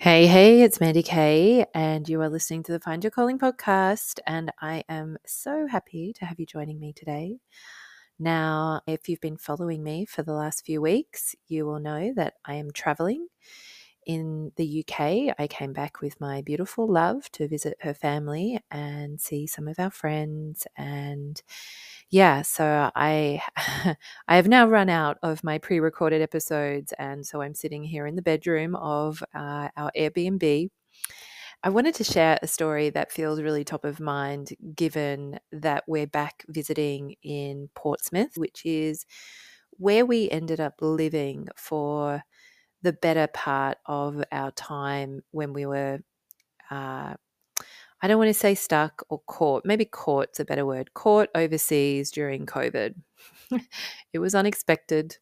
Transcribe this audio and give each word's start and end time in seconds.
Hey, 0.00 0.26
hey, 0.28 0.62
it's 0.62 0.80
Mandy 0.80 1.02
Kay, 1.02 1.66
and 1.74 2.08
you 2.08 2.20
are 2.20 2.28
listening 2.28 2.62
to 2.64 2.72
the 2.72 2.78
Find 2.80 3.02
Your 3.02 3.10
Calling 3.10 3.38
podcast. 3.38 4.20
And 4.26 4.52
I 4.60 4.84
am 4.88 5.18
so 5.26 5.66
happy 5.66 6.12
to 6.14 6.24
have 6.24 6.38
you 6.38 6.46
joining 6.46 6.78
me 6.78 6.92
today. 6.92 7.38
Now, 8.18 8.82
if 8.86 9.08
you've 9.08 9.20
been 9.20 9.36
following 9.36 9.82
me 9.82 10.04
for 10.06 10.22
the 10.22 10.32
last 10.32 10.64
few 10.64 10.80
weeks, 10.80 11.34
you 11.48 11.66
will 11.66 11.80
know 11.80 12.12
that 12.14 12.34
I 12.44 12.54
am 12.54 12.70
traveling 12.72 13.28
in 14.08 14.52
the 14.56 14.66
UK. 14.66 15.32
I 15.38 15.46
came 15.48 15.72
back 15.74 16.00
with 16.02 16.20
my 16.20 16.42
beautiful 16.42 16.88
love 16.88 17.30
to 17.32 17.48
visit 17.48 17.78
her 17.82 17.94
family 17.94 18.60
and 18.72 19.20
see 19.20 19.46
some 19.46 19.68
of 19.68 19.78
our 19.78 19.92
friends 19.92 20.66
and 20.76 21.40
yeah, 22.10 22.42
so 22.42 22.90
I 22.94 23.42
I 24.28 24.36
have 24.36 24.48
now 24.48 24.66
run 24.68 24.88
out 24.88 25.18
of 25.22 25.44
my 25.44 25.58
pre-recorded 25.58 26.22
episodes, 26.22 26.92
and 26.98 27.26
so 27.26 27.42
I'm 27.42 27.54
sitting 27.54 27.84
here 27.84 28.06
in 28.06 28.16
the 28.16 28.22
bedroom 28.22 28.74
of 28.76 29.22
uh, 29.34 29.68
our 29.76 29.92
Airbnb. 29.96 30.70
I 31.62 31.70
wanted 31.70 31.94
to 31.96 32.04
share 32.04 32.38
a 32.42 32.46
story 32.46 32.90
that 32.90 33.12
feels 33.12 33.40
really 33.42 33.64
top 33.64 33.84
of 33.84 34.00
mind, 34.00 34.50
given 34.76 35.38
that 35.52 35.84
we're 35.86 36.06
back 36.06 36.44
visiting 36.48 37.16
in 37.22 37.68
Portsmouth, 37.74 38.36
which 38.36 38.62
is 38.64 39.06
where 39.72 40.06
we 40.06 40.30
ended 40.30 40.60
up 40.60 40.74
living 40.80 41.48
for 41.56 42.22
the 42.82 42.92
better 42.92 43.26
part 43.26 43.78
of 43.86 44.22
our 44.30 44.50
time 44.52 45.22
when 45.32 45.52
we 45.52 45.66
were 45.66 46.00
uh, 46.70 47.14
I 48.00 48.06
don't 48.06 48.18
want 48.18 48.28
to 48.28 48.34
say 48.34 48.54
stuck 48.54 49.02
or 49.08 49.20
caught, 49.26 49.64
maybe 49.64 49.84
caught's 49.84 50.38
a 50.38 50.44
better 50.44 50.64
word, 50.64 50.94
caught 50.94 51.28
overseas 51.34 52.10
during 52.10 52.46
COVID. 52.46 52.94
it 54.12 54.18
was 54.20 54.34
unexpected. 54.34 55.18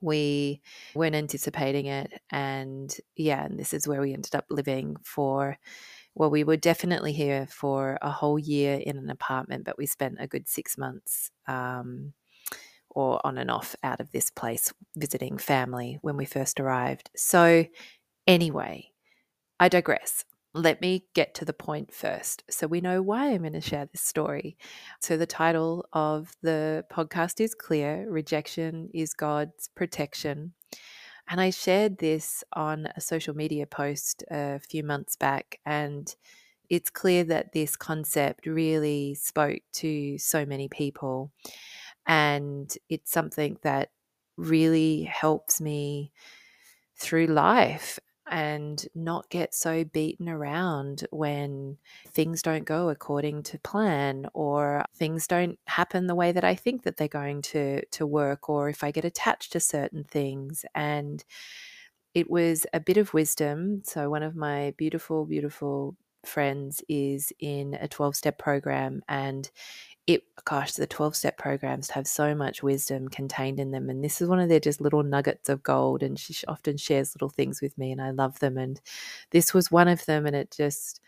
We 0.00 0.62
weren't 0.94 1.14
anticipating 1.14 1.86
it. 1.86 2.12
And 2.30 2.94
yeah, 3.14 3.44
and 3.44 3.58
this 3.58 3.72
is 3.72 3.86
where 3.86 4.00
we 4.00 4.12
ended 4.12 4.34
up 4.34 4.46
living 4.50 4.96
for, 5.04 5.58
well, 6.14 6.30
we 6.30 6.42
were 6.42 6.56
definitely 6.56 7.12
here 7.12 7.46
for 7.50 7.98
a 8.02 8.10
whole 8.10 8.38
year 8.38 8.80
in 8.84 8.96
an 8.96 9.10
apartment, 9.10 9.64
but 9.64 9.78
we 9.78 9.86
spent 9.86 10.16
a 10.18 10.26
good 10.26 10.48
six 10.48 10.76
months. 10.76 11.30
Um, 11.46 12.14
or 12.96 13.24
on 13.24 13.38
and 13.38 13.50
off 13.50 13.76
out 13.84 14.00
of 14.00 14.10
this 14.10 14.30
place 14.30 14.72
visiting 14.96 15.38
family 15.38 15.98
when 16.02 16.16
we 16.16 16.24
first 16.24 16.58
arrived. 16.58 17.10
So, 17.14 17.66
anyway, 18.26 18.90
I 19.60 19.68
digress 19.68 20.24
let 20.56 20.80
me 20.80 21.04
get 21.14 21.34
to 21.34 21.44
the 21.44 21.52
point 21.52 21.92
first 21.92 22.42
so 22.48 22.66
we 22.66 22.80
know 22.80 23.02
why 23.02 23.30
I'm 23.30 23.42
going 23.42 23.52
to 23.52 23.60
share 23.60 23.84
this 23.84 24.00
story. 24.00 24.56
So, 25.00 25.16
the 25.16 25.26
title 25.26 25.86
of 25.92 26.34
the 26.42 26.84
podcast 26.90 27.40
is 27.40 27.54
clear 27.54 28.06
Rejection 28.08 28.88
is 28.94 29.12
God's 29.12 29.68
Protection. 29.74 30.54
And 31.28 31.40
I 31.40 31.50
shared 31.50 31.98
this 31.98 32.42
on 32.52 32.88
a 32.96 33.00
social 33.00 33.34
media 33.34 33.66
post 33.66 34.24
a 34.30 34.58
few 34.60 34.82
months 34.82 35.16
back, 35.16 35.60
and 35.66 36.14
it's 36.70 36.88
clear 36.88 37.24
that 37.24 37.52
this 37.52 37.76
concept 37.76 38.46
really 38.46 39.14
spoke 39.14 39.60
to 39.74 40.16
so 40.18 40.46
many 40.46 40.68
people. 40.68 41.32
And 42.06 42.72
it's 42.88 43.10
something 43.10 43.58
that 43.62 43.90
really 44.36 45.02
helps 45.04 45.60
me 45.60 46.12
through 46.96 47.26
life 47.26 47.98
and 48.28 48.86
not 48.94 49.30
get 49.30 49.54
so 49.54 49.84
beaten 49.84 50.28
around 50.28 51.06
when 51.10 51.78
things 52.08 52.42
don't 52.42 52.64
go 52.64 52.88
according 52.88 53.42
to 53.44 53.58
plan 53.60 54.26
or 54.34 54.84
things 54.96 55.26
don't 55.26 55.58
happen 55.66 56.06
the 56.06 56.14
way 56.14 56.32
that 56.32 56.44
I 56.44 56.54
think 56.54 56.82
that 56.82 56.96
they're 56.96 57.08
going 57.08 57.42
to 57.42 57.84
to 57.84 58.06
work 58.06 58.48
or 58.48 58.68
if 58.68 58.82
I 58.82 58.90
get 58.90 59.04
attached 59.04 59.52
to 59.52 59.60
certain 59.60 60.02
things. 60.04 60.64
And 60.74 61.24
it 62.14 62.28
was 62.28 62.66
a 62.72 62.80
bit 62.80 62.96
of 62.96 63.14
wisdom. 63.14 63.82
So 63.84 64.10
one 64.10 64.22
of 64.24 64.34
my 64.34 64.74
beautiful 64.76 65.24
beautiful 65.24 65.96
friends 66.24 66.82
is 66.88 67.32
in 67.38 67.74
a 67.80 67.86
12 67.86 68.16
step 68.16 68.38
program 68.38 69.02
and 69.08 69.48
it 70.06 70.22
gosh 70.44 70.72
the 70.74 70.86
12 70.86 71.16
step 71.16 71.36
programs 71.36 71.90
have 71.90 72.06
so 72.06 72.34
much 72.34 72.62
wisdom 72.62 73.08
contained 73.08 73.58
in 73.58 73.72
them 73.72 73.90
and 73.90 74.04
this 74.04 74.20
is 74.20 74.28
one 74.28 74.38
of 74.38 74.48
their 74.48 74.60
just 74.60 74.80
little 74.80 75.02
nuggets 75.02 75.48
of 75.48 75.62
gold 75.62 76.02
and 76.02 76.18
she 76.18 76.34
often 76.46 76.76
shares 76.76 77.14
little 77.14 77.28
things 77.28 77.60
with 77.60 77.76
me 77.76 77.90
and 77.90 78.00
I 78.00 78.10
love 78.10 78.38
them 78.38 78.56
and 78.56 78.80
this 79.30 79.52
was 79.52 79.70
one 79.70 79.88
of 79.88 80.04
them 80.06 80.26
and 80.26 80.36
it 80.36 80.52
just 80.56 81.00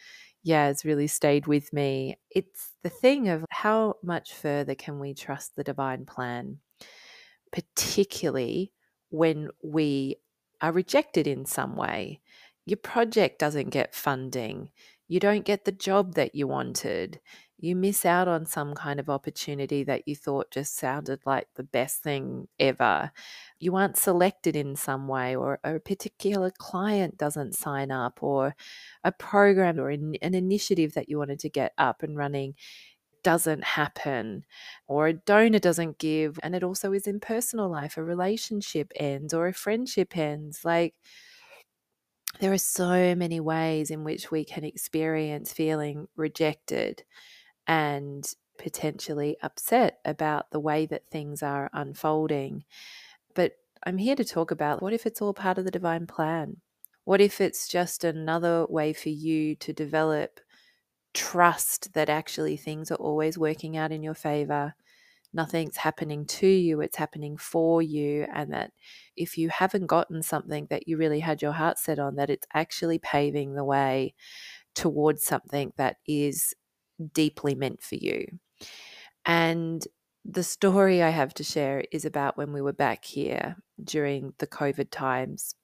yeah 0.42 0.68
it's 0.68 0.84
really 0.84 1.06
stayed 1.06 1.46
with 1.46 1.72
me. 1.72 2.18
It's 2.30 2.70
the 2.82 2.90
thing 2.90 3.28
of 3.28 3.44
how 3.50 3.96
much 4.02 4.34
further 4.34 4.74
can 4.74 4.98
we 4.98 5.14
trust 5.14 5.54
the 5.54 5.64
divine 5.64 6.04
plan 6.04 6.58
particularly 7.52 8.72
when 9.10 9.48
we 9.62 10.16
are 10.60 10.72
rejected 10.72 11.26
in 11.26 11.46
some 11.46 11.76
way. 11.76 12.20
Your 12.66 12.76
project 12.76 13.38
doesn't 13.38 13.70
get 13.70 13.94
funding. 13.94 14.70
You 15.06 15.20
don't 15.20 15.44
get 15.44 15.64
the 15.64 15.72
job 15.72 16.14
that 16.14 16.34
you 16.34 16.46
wanted 16.46 17.20
you 17.60 17.74
miss 17.74 18.06
out 18.06 18.28
on 18.28 18.46
some 18.46 18.74
kind 18.74 19.00
of 19.00 19.10
opportunity 19.10 19.82
that 19.84 20.06
you 20.06 20.14
thought 20.14 20.50
just 20.50 20.76
sounded 20.76 21.20
like 21.26 21.48
the 21.54 21.64
best 21.64 22.02
thing 22.02 22.46
ever. 22.60 23.10
You 23.58 23.74
aren't 23.76 23.96
selected 23.96 24.54
in 24.54 24.76
some 24.76 25.08
way, 25.08 25.34
or 25.34 25.58
a 25.64 25.80
particular 25.80 26.52
client 26.56 27.18
doesn't 27.18 27.56
sign 27.56 27.90
up, 27.90 28.22
or 28.22 28.54
a 29.02 29.10
program 29.12 29.80
or 29.80 29.90
an, 29.90 30.14
an 30.22 30.34
initiative 30.34 30.94
that 30.94 31.08
you 31.08 31.18
wanted 31.18 31.40
to 31.40 31.50
get 31.50 31.72
up 31.78 32.02
and 32.02 32.16
running 32.16 32.54
doesn't 33.24 33.64
happen, 33.64 34.44
or 34.86 35.08
a 35.08 35.12
donor 35.12 35.58
doesn't 35.58 35.98
give. 35.98 36.38
And 36.42 36.54
it 36.54 36.62
also 36.62 36.92
is 36.92 37.06
in 37.08 37.18
personal 37.20 37.68
life, 37.68 37.96
a 37.96 38.04
relationship 38.04 38.92
ends, 38.96 39.34
or 39.34 39.48
a 39.48 39.52
friendship 39.52 40.16
ends. 40.16 40.64
Like, 40.64 40.94
there 42.40 42.52
are 42.52 42.58
so 42.58 43.14
many 43.16 43.40
ways 43.40 43.90
in 43.90 44.04
which 44.04 44.30
we 44.30 44.44
can 44.44 44.64
experience 44.64 45.52
feeling 45.52 46.06
rejected 46.16 47.02
and 47.68 48.34
potentially 48.58 49.36
upset 49.42 50.00
about 50.04 50.50
the 50.50 50.58
way 50.58 50.86
that 50.86 51.08
things 51.10 51.42
are 51.42 51.70
unfolding. 51.72 52.64
But 53.34 53.52
I'm 53.86 53.98
here 53.98 54.16
to 54.16 54.24
talk 54.24 54.50
about 54.50 54.82
what 54.82 54.92
if 54.92 55.06
it's 55.06 55.22
all 55.22 55.34
part 55.34 55.58
of 55.58 55.64
the 55.64 55.70
divine 55.70 56.06
plan? 56.06 56.56
What 57.04 57.20
if 57.20 57.40
it's 57.40 57.68
just 57.68 58.04
another 58.04 58.66
way 58.68 58.92
for 58.92 59.10
you 59.10 59.54
to 59.56 59.72
develop 59.72 60.40
trust 61.14 61.94
that 61.94 62.08
actually 62.08 62.56
things 62.56 62.90
are 62.90 62.96
always 62.96 63.38
working 63.38 63.76
out 63.76 63.92
in 63.92 64.02
your 64.02 64.14
favor? 64.14 64.74
Nothing's 65.32 65.76
happening 65.76 66.24
to 66.26 66.46
you, 66.46 66.80
it's 66.80 66.96
happening 66.96 67.36
for 67.36 67.82
you. 67.82 68.26
And 68.34 68.52
that 68.52 68.72
if 69.14 69.38
you 69.38 69.50
haven't 69.50 69.86
gotten 69.86 70.22
something 70.22 70.66
that 70.70 70.88
you 70.88 70.96
really 70.96 71.20
had 71.20 71.42
your 71.42 71.52
heart 71.52 71.78
set 71.78 71.98
on, 71.98 72.16
that 72.16 72.30
it's 72.30 72.46
actually 72.54 72.98
paving 72.98 73.54
the 73.54 73.64
way 73.64 74.14
towards 74.74 75.24
something 75.24 75.72
that 75.76 75.96
is 76.06 76.54
deeply 77.12 77.54
meant 77.54 77.82
for 77.82 77.96
you. 77.96 78.26
And 79.24 79.86
the 80.24 80.42
story 80.42 81.02
I 81.02 81.10
have 81.10 81.32
to 81.34 81.44
share 81.44 81.84
is 81.92 82.04
about 82.04 82.36
when 82.36 82.52
we 82.52 82.60
were 82.60 82.72
back 82.72 83.04
here 83.04 83.56
during 83.82 84.34
the 84.38 84.46
COVID 84.46 84.90
times. 84.90 85.54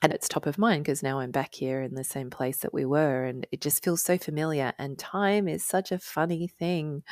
And 0.00 0.12
it's 0.12 0.28
top 0.28 0.46
of 0.46 0.58
mind 0.58 0.84
because 0.84 1.02
now 1.02 1.20
I'm 1.20 1.30
back 1.30 1.54
here 1.54 1.80
in 1.80 1.94
the 1.94 2.02
same 2.02 2.28
place 2.28 2.58
that 2.58 2.74
we 2.74 2.84
were, 2.84 3.24
and 3.24 3.46
it 3.52 3.60
just 3.60 3.84
feels 3.84 4.02
so 4.02 4.18
familiar. 4.18 4.72
And 4.78 4.98
time 4.98 5.46
is 5.46 5.64
such 5.64 5.92
a 5.92 5.98
funny 5.98 6.48
thing. 6.48 7.04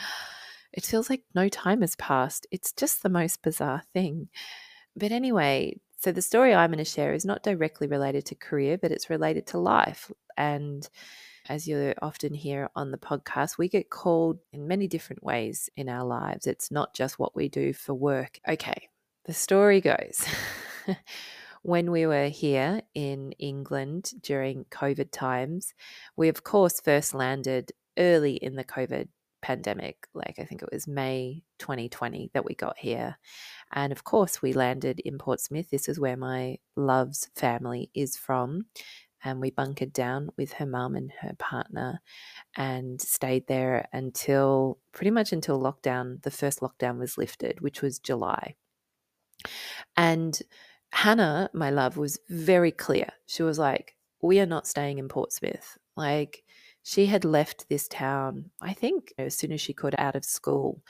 It 0.72 0.84
feels 0.84 1.09
like 1.09 1.22
no 1.34 1.49
time 1.49 1.82
has 1.82 1.94
passed. 1.97 2.47
It's 2.50 2.72
just 2.72 3.03
the 3.03 3.09
most 3.09 3.43
bizarre 3.43 3.82
thing. 3.93 4.28
But 4.97 5.12
anyway, 5.12 5.78
so 5.99 6.12
the 6.12 6.22
story 6.22 6.55
I'm 6.55 6.71
going 6.71 6.78
to 6.78 6.84
share 6.84 7.12
is 7.12 7.25
not 7.25 7.43
directly 7.43 7.87
related 7.87 8.25
to 8.27 8.34
career, 8.34 8.78
but 8.78 8.91
it's 8.91 9.11
related 9.11 9.47
to 9.49 9.59
life. 9.59 10.11
And 10.37 10.88
as 11.50 11.66
you 11.66 11.93
often 12.00 12.33
hear 12.33 12.71
on 12.77 12.93
the 12.93 12.97
podcast, 12.97 13.59
we 13.59 13.69
get 13.69 13.91
called 13.91 14.38
in 14.52 14.69
many 14.69 14.87
different 14.87 15.25
ways 15.25 15.69
in 15.76 15.88
our 15.88 16.05
lives. 16.05 16.47
It's 16.47 16.70
not 16.70 16.94
just 16.94 17.19
what 17.19 17.35
we 17.35 17.49
do 17.49 17.73
for 17.73 17.93
work. 17.93 18.38
Okay, 18.49 18.88
the 19.25 19.35
story 19.35 19.81
goes. 19.81 20.25
when 21.62 21.91
we 21.91 22.06
were 22.06 22.29
here 22.29 22.82
in 22.94 23.32
England 23.32 24.12
during 24.23 24.64
COVID 24.67 25.11
times, 25.11 25.75
we 26.17 26.29
of 26.29 26.44
course 26.44 26.81
first 26.81 27.14
landed 27.14 27.73
early 27.99 28.35
in 28.35 28.55
the 28.55 28.64
COVID 28.64 29.08
pandemic. 29.43 30.06
Like 30.14 30.37
I 30.38 30.44
think 30.44 30.62
it 30.62 30.73
was 30.73 30.87
May 30.87 31.43
2020 31.58 32.31
that 32.32 32.44
we 32.44 32.55
got 32.55 32.79
here. 32.79 33.19
And 33.73 33.91
of 33.91 34.05
course, 34.05 34.41
we 34.41 34.52
landed 34.52 35.00
in 35.00 35.19
Portsmouth. 35.19 35.69
This 35.69 35.88
is 35.88 35.99
where 35.99 36.17
my 36.17 36.58
love's 36.76 37.29
family 37.35 37.91
is 37.93 38.17
from 38.17 38.67
and 39.25 39.40
we 39.40 39.50
bunkered 39.50 39.93
down 39.93 40.31
with 40.37 40.55
her 40.55 40.67
mum 40.67 40.94
and 40.96 41.12
her 41.20 41.34
partner 41.38 42.00
and 42.56 43.00
stayed 43.00 43.46
there 43.46 43.88
until 43.93 44.78
pretty 44.93 45.11
much 45.11 45.32
until 45.32 45.61
lockdown 45.61 46.22
the 46.22 46.31
first 46.31 46.61
lockdown 46.61 46.99
was 46.99 47.19
lifted 47.19 47.61
which 47.61 47.82
was 47.82 47.99
july. 47.99 48.56
And 49.96 50.38
hannah 50.93 51.50
my 51.55 51.70
love 51.70 51.96
was 51.96 52.19
very 52.28 52.72
clear. 52.72 53.08
She 53.26 53.43
was 53.43 53.58
like 53.58 53.96
we 54.22 54.40
are 54.40 54.46
not 54.46 54.67
staying 54.67 54.99
in 54.99 55.08
portsmouth. 55.08 55.78
Like 55.96 56.44
she 56.82 57.06
had 57.06 57.26
left 57.26 57.69
this 57.69 57.87
town 57.88 58.50
i 58.62 58.73
think 58.73 59.12
as 59.19 59.37
soon 59.37 59.52
as 59.52 59.61
she 59.61 59.75
could 59.75 59.94
out 59.99 60.16
of 60.16 60.25
school 60.25 60.82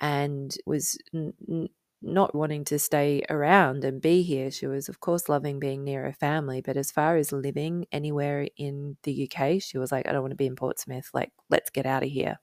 and 0.00 0.56
was 0.66 0.98
n- 1.14 1.68
not 2.12 2.34
wanting 2.34 2.64
to 2.66 2.78
stay 2.78 3.22
around 3.30 3.84
and 3.84 4.00
be 4.00 4.22
here. 4.22 4.50
She 4.50 4.66
was, 4.66 4.88
of 4.88 5.00
course, 5.00 5.28
loving 5.28 5.58
being 5.58 5.84
near 5.84 6.04
her 6.04 6.12
family. 6.12 6.60
But 6.60 6.76
as 6.76 6.90
far 6.90 7.16
as 7.16 7.32
living 7.32 7.86
anywhere 7.92 8.48
in 8.56 8.96
the 9.02 9.30
UK, 9.30 9.62
she 9.62 9.78
was 9.78 9.92
like, 9.92 10.08
I 10.08 10.12
don't 10.12 10.22
want 10.22 10.32
to 10.32 10.36
be 10.36 10.46
in 10.46 10.56
Portsmouth. 10.56 11.10
Like, 11.12 11.32
let's 11.50 11.70
get 11.70 11.86
out 11.86 12.02
of 12.02 12.10
here. 12.10 12.38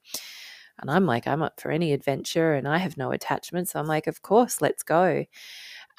And 0.79 0.91
I'm 0.91 1.06
like, 1.06 1.27
I'm 1.27 1.41
up 1.41 1.59
for 1.59 1.71
any 1.71 1.94
adventure 1.94 2.53
and 2.53 2.67
I 2.67 2.77
have 2.79 2.97
no 2.97 3.12
attachment. 3.12 3.69
So 3.69 3.79
I'm 3.79 3.88
like, 3.88 4.07
of 4.07 4.21
course, 4.21 4.62
let's 4.62 4.83
go. 4.83 5.25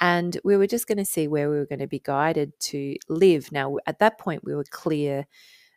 And 0.01 0.39
we 0.45 0.57
were 0.57 0.67
just 0.67 0.87
going 0.87 0.99
to 0.99 1.05
see 1.05 1.27
where 1.27 1.49
we 1.51 1.57
were 1.57 1.67
going 1.67 1.79
to 1.79 1.87
be 1.87 2.01
guided 2.01 2.59
to 2.61 2.97
live. 3.09 3.51
Now, 3.51 3.77
at 3.87 3.99
that 4.01 4.19
point, 4.19 4.45
we 4.45 4.55
were 4.55 4.65
clear 4.65 5.27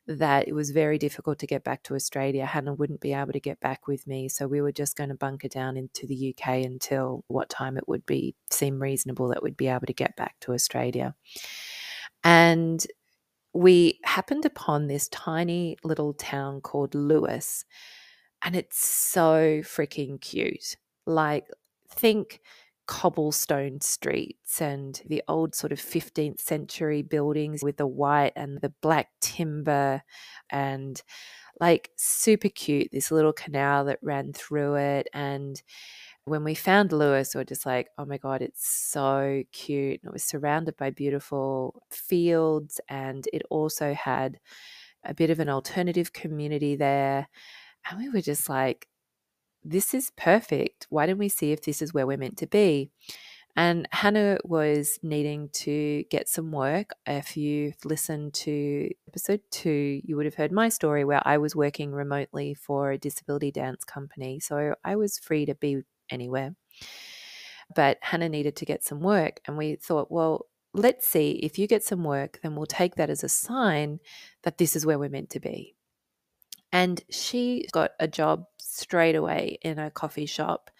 that 0.09 0.47
it 0.47 0.53
was 0.53 0.71
very 0.71 0.97
difficult 0.97 1.37
to 1.37 1.45
get 1.45 1.63
back 1.63 1.83
to 1.83 1.93
Australia. 1.93 2.43
Hannah 2.43 2.73
wouldn't 2.73 2.99
be 2.99 3.13
able 3.13 3.31
to 3.31 3.39
get 3.39 3.59
back 3.59 3.87
with 3.87 4.07
me. 4.07 4.27
So 4.27 4.47
we 4.47 4.59
were 4.59 4.71
just 4.71 4.97
going 4.97 5.09
to 5.09 5.15
bunker 5.15 5.47
down 5.47 5.77
into 5.77 6.07
the 6.07 6.35
UK 6.35 6.65
until 6.65 7.23
what 7.27 7.47
time 7.47 7.77
it 7.77 7.87
would 7.87 8.05
be 8.07 8.35
seem 8.49 8.81
reasonable 8.81 9.27
that 9.27 9.43
we'd 9.43 9.55
be 9.55 9.67
able 9.67 9.85
to 9.85 9.93
get 9.93 10.15
back 10.15 10.35
to 10.41 10.53
Australia. 10.53 11.13
And 12.23 12.85
we 13.53 13.99
happened 14.03 14.45
upon 14.45 14.87
this 14.87 15.07
tiny 15.09 15.77
little 15.83 16.13
town 16.13 16.61
called 16.61 16.95
Lewes. 16.95 17.65
And 18.41 18.55
it's 18.55 18.83
so 18.83 19.59
freaking 19.61 20.19
cute. 20.19 20.75
Like, 21.05 21.47
think 21.87 22.41
cobblestone 22.89 23.79
streets 23.81 24.59
and 24.59 25.03
the 25.05 25.21
old 25.27 25.53
sort 25.53 25.71
of 25.71 25.77
15th 25.77 26.39
century 26.39 27.03
buildings 27.03 27.61
with 27.61 27.77
the 27.77 27.85
white 27.85 28.33
and 28.35 28.59
the 28.61 28.73
black 28.81 29.09
timber 29.21 30.01
and 30.49 31.03
like 31.61 31.91
super 31.97 32.49
cute 32.49 32.89
this 32.91 33.11
little 33.11 33.31
canal 33.31 33.85
that 33.85 33.99
ran 34.01 34.33
through 34.33 34.73
it 34.73 35.07
and 35.13 35.61
when 36.25 36.43
we 36.43 36.55
found 36.55 36.91
Lewes, 36.91 37.33
we 37.33 37.39
were 37.39 37.45
just 37.45 37.65
like, 37.65 37.89
oh 37.97 38.05
my 38.05 38.17
God, 38.17 38.41
it's 38.41 38.67
so 38.67 39.43
cute. 39.51 40.01
And 40.01 40.09
it 40.09 40.13
was 40.13 40.23
surrounded 40.23 40.77
by 40.77 40.91
beautiful 40.91 41.81
fields, 41.89 42.79
and 42.87 43.27
it 43.33 43.41
also 43.49 43.93
had 43.93 44.39
a 45.03 45.13
bit 45.13 45.31
of 45.31 45.39
an 45.39 45.49
alternative 45.49 46.13
community 46.13 46.75
there. 46.75 47.27
And 47.89 47.99
we 47.99 48.09
were 48.09 48.21
just 48.21 48.47
like, 48.47 48.87
this 49.63 49.93
is 49.93 50.11
perfect. 50.17 50.87
Why 50.89 51.05
don't 51.05 51.17
we 51.17 51.29
see 51.29 51.51
if 51.51 51.61
this 51.61 51.81
is 51.81 51.93
where 51.93 52.07
we're 52.07 52.17
meant 52.17 52.37
to 52.37 52.47
be? 52.47 52.91
And 53.55 53.87
Hannah 53.91 54.37
was 54.45 54.99
needing 55.03 55.49
to 55.49 56.03
get 56.09 56.29
some 56.29 56.51
work. 56.51 56.91
If 57.05 57.35
you've 57.35 57.83
listened 57.83 58.33
to 58.35 58.89
episode 59.07 59.41
two, 59.51 60.01
you 60.03 60.15
would 60.15 60.25
have 60.25 60.35
heard 60.35 60.51
my 60.51 60.69
story 60.69 61.03
where 61.03 61.21
I 61.25 61.37
was 61.39 61.55
working 61.55 61.91
remotely 61.91 62.53
for 62.53 62.91
a 62.91 62.97
disability 62.97 63.51
dance 63.51 63.83
company. 63.83 64.39
So 64.39 64.75
I 64.85 64.95
was 64.95 65.17
free 65.17 65.45
to 65.45 65.55
be 65.55 65.81
anywhere. 66.09 66.55
But 67.75 67.97
Hannah 68.01 68.29
needed 68.29 68.55
to 68.57 68.65
get 68.65 68.83
some 68.83 69.01
work. 69.01 69.41
And 69.45 69.57
we 69.57 69.75
thought, 69.75 70.09
well, 70.09 70.45
let's 70.73 71.07
see 71.07 71.31
if 71.31 71.59
you 71.59 71.67
get 71.67 71.83
some 71.83 72.03
work, 72.03 72.39
then 72.41 72.55
we'll 72.55 72.65
take 72.65 72.95
that 72.95 73.09
as 73.09 73.23
a 73.23 73.29
sign 73.29 73.99
that 74.43 74.57
this 74.57 74.75
is 74.75 74.85
where 74.85 74.99
we're 74.99 75.09
meant 75.09 75.31
to 75.31 75.39
be. 75.39 75.75
And 76.71 77.03
she 77.09 77.67
got 77.71 77.91
a 77.99 78.07
job 78.07 78.45
straight 78.79 79.15
away 79.15 79.57
in 79.61 79.79
a 79.79 79.91
coffee 79.91 80.25
shop. 80.25 80.71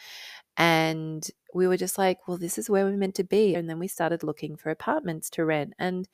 And 0.57 1.27
we 1.53 1.67
were 1.67 1.77
just 1.77 1.97
like, 1.97 2.27
well, 2.27 2.37
this 2.37 2.57
is 2.57 2.69
where 2.69 2.85
we're 2.85 2.97
meant 2.97 3.15
to 3.15 3.23
be. 3.23 3.55
And 3.55 3.69
then 3.69 3.79
we 3.79 3.87
started 3.87 4.23
looking 4.23 4.55
for 4.57 4.69
apartments 4.69 5.29
to 5.31 5.45
rent. 5.45 5.73
And 5.79 6.07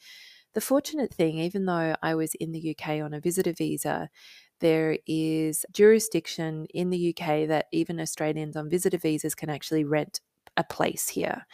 the 0.54 0.62
fortunate 0.62 1.14
thing, 1.14 1.40
even 1.40 1.66
though 1.66 1.96
I 2.02 2.16
was 2.16 2.36
in 2.36 2.52
the 2.52 2.76
UK 2.76 3.02
on 3.02 3.14
a 3.14 3.20
visitor 3.20 3.54
visa, 3.54 4.10
there 4.62 4.98
is 5.06 5.66
jurisdiction 5.74 6.66
in 6.74 6.90
the 6.90 7.10
UK 7.10 7.48
that 7.48 7.66
even 7.72 8.00
Australians 8.00 8.56
on 8.56 8.70
visitor 8.70 8.98
visas 8.98 9.36
can 9.36 9.50
actually 9.50 9.84
rent 9.84 10.22
a 10.56 10.64
place 10.64 11.10
here. 11.10 11.46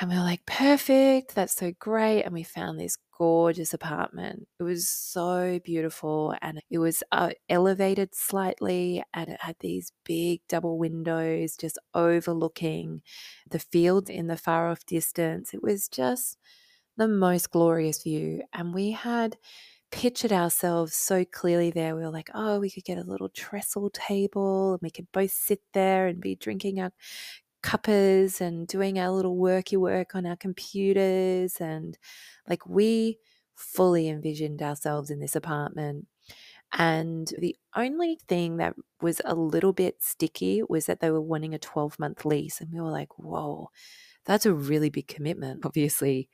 And 0.00 0.10
we 0.10 0.16
were 0.16 0.22
like, 0.22 0.46
perfect, 0.46 1.34
that's 1.34 1.56
so 1.56 1.72
great. 1.78 2.22
And 2.22 2.32
we 2.32 2.44
found 2.44 2.78
this 2.78 2.96
gorgeous 3.16 3.74
apartment. 3.74 4.46
It 4.60 4.62
was 4.62 4.88
so 4.88 5.58
beautiful 5.64 6.34
and 6.40 6.60
it 6.70 6.78
was 6.78 7.02
uh, 7.10 7.30
elevated 7.48 8.14
slightly 8.14 9.02
and 9.12 9.28
it 9.28 9.40
had 9.40 9.56
these 9.58 9.90
big 10.04 10.40
double 10.48 10.78
windows 10.78 11.56
just 11.56 11.78
overlooking 11.94 13.02
the 13.50 13.58
fields 13.58 14.08
in 14.08 14.28
the 14.28 14.36
far 14.36 14.68
off 14.70 14.86
distance. 14.86 15.52
It 15.52 15.64
was 15.64 15.88
just 15.88 16.38
the 16.96 17.08
most 17.08 17.50
glorious 17.50 18.04
view. 18.04 18.42
And 18.52 18.72
we 18.72 18.92
had 18.92 19.36
pictured 19.90 20.32
ourselves 20.32 20.94
so 20.94 21.24
clearly 21.24 21.70
there. 21.70 21.96
We 21.96 22.02
were 22.02 22.10
like, 22.10 22.30
oh, 22.34 22.60
we 22.60 22.70
could 22.70 22.84
get 22.84 22.98
a 22.98 23.02
little 23.02 23.30
trestle 23.30 23.90
table 23.90 24.74
and 24.74 24.80
we 24.82 24.90
could 24.90 25.10
both 25.12 25.32
sit 25.32 25.60
there 25.72 26.06
and 26.06 26.20
be 26.20 26.36
drinking 26.36 26.80
our 26.80 26.92
cuppers 27.62 28.40
and 28.40 28.66
doing 28.66 28.98
our 28.98 29.10
little 29.10 29.36
worky 29.36 29.76
work 29.76 30.14
on 30.14 30.26
our 30.26 30.36
computers. 30.36 31.56
And 31.60 31.98
like 32.48 32.66
we 32.66 33.18
fully 33.54 34.08
envisioned 34.08 34.62
ourselves 34.62 35.10
in 35.10 35.20
this 35.20 35.36
apartment. 35.36 36.06
And 36.72 37.32
the 37.38 37.56
only 37.74 38.18
thing 38.28 38.58
that 38.58 38.74
was 39.00 39.20
a 39.24 39.34
little 39.34 39.72
bit 39.72 40.02
sticky 40.02 40.62
was 40.68 40.86
that 40.86 41.00
they 41.00 41.10
were 41.10 41.20
wanting 41.20 41.54
a 41.54 41.58
12 41.58 41.98
month 41.98 42.24
lease. 42.24 42.60
And 42.60 42.70
we 42.72 42.80
were 42.80 42.90
like, 42.90 43.18
whoa, 43.18 43.70
that's 44.26 44.46
a 44.46 44.52
really 44.54 44.90
big 44.90 45.08
commitment. 45.08 45.64
Obviously, 45.64 46.28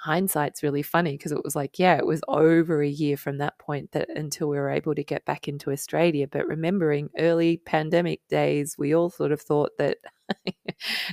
hindsight's 0.00 0.62
really 0.62 0.82
funny 0.82 1.12
because 1.12 1.32
it 1.32 1.42
was 1.42 1.56
like, 1.56 1.78
yeah, 1.78 1.96
it 1.96 2.06
was 2.06 2.20
over 2.28 2.82
a 2.82 2.88
year 2.88 3.16
from 3.16 3.38
that 3.38 3.58
point 3.58 3.90
that 3.92 4.08
until 4.16 4.48
we 4.48 4.56
were 4.56 4.70
able 4.70 4.94
to 4.94 5.02
get 5.02 5.24
back 5.24 5.48
into 5.48 5.72
Australia. 5.72 6.26
But 6.28 6.46
remembering 6.46 7.10
early 7.18 7.58
pandemic 7.58 8.20
days, 8.28 8.76
we 8.78 8.94
all 8.94 9.10
sort 9.10 9.32
of 9.32 9.40
thought 9.40 9.72
that 9.78 9.98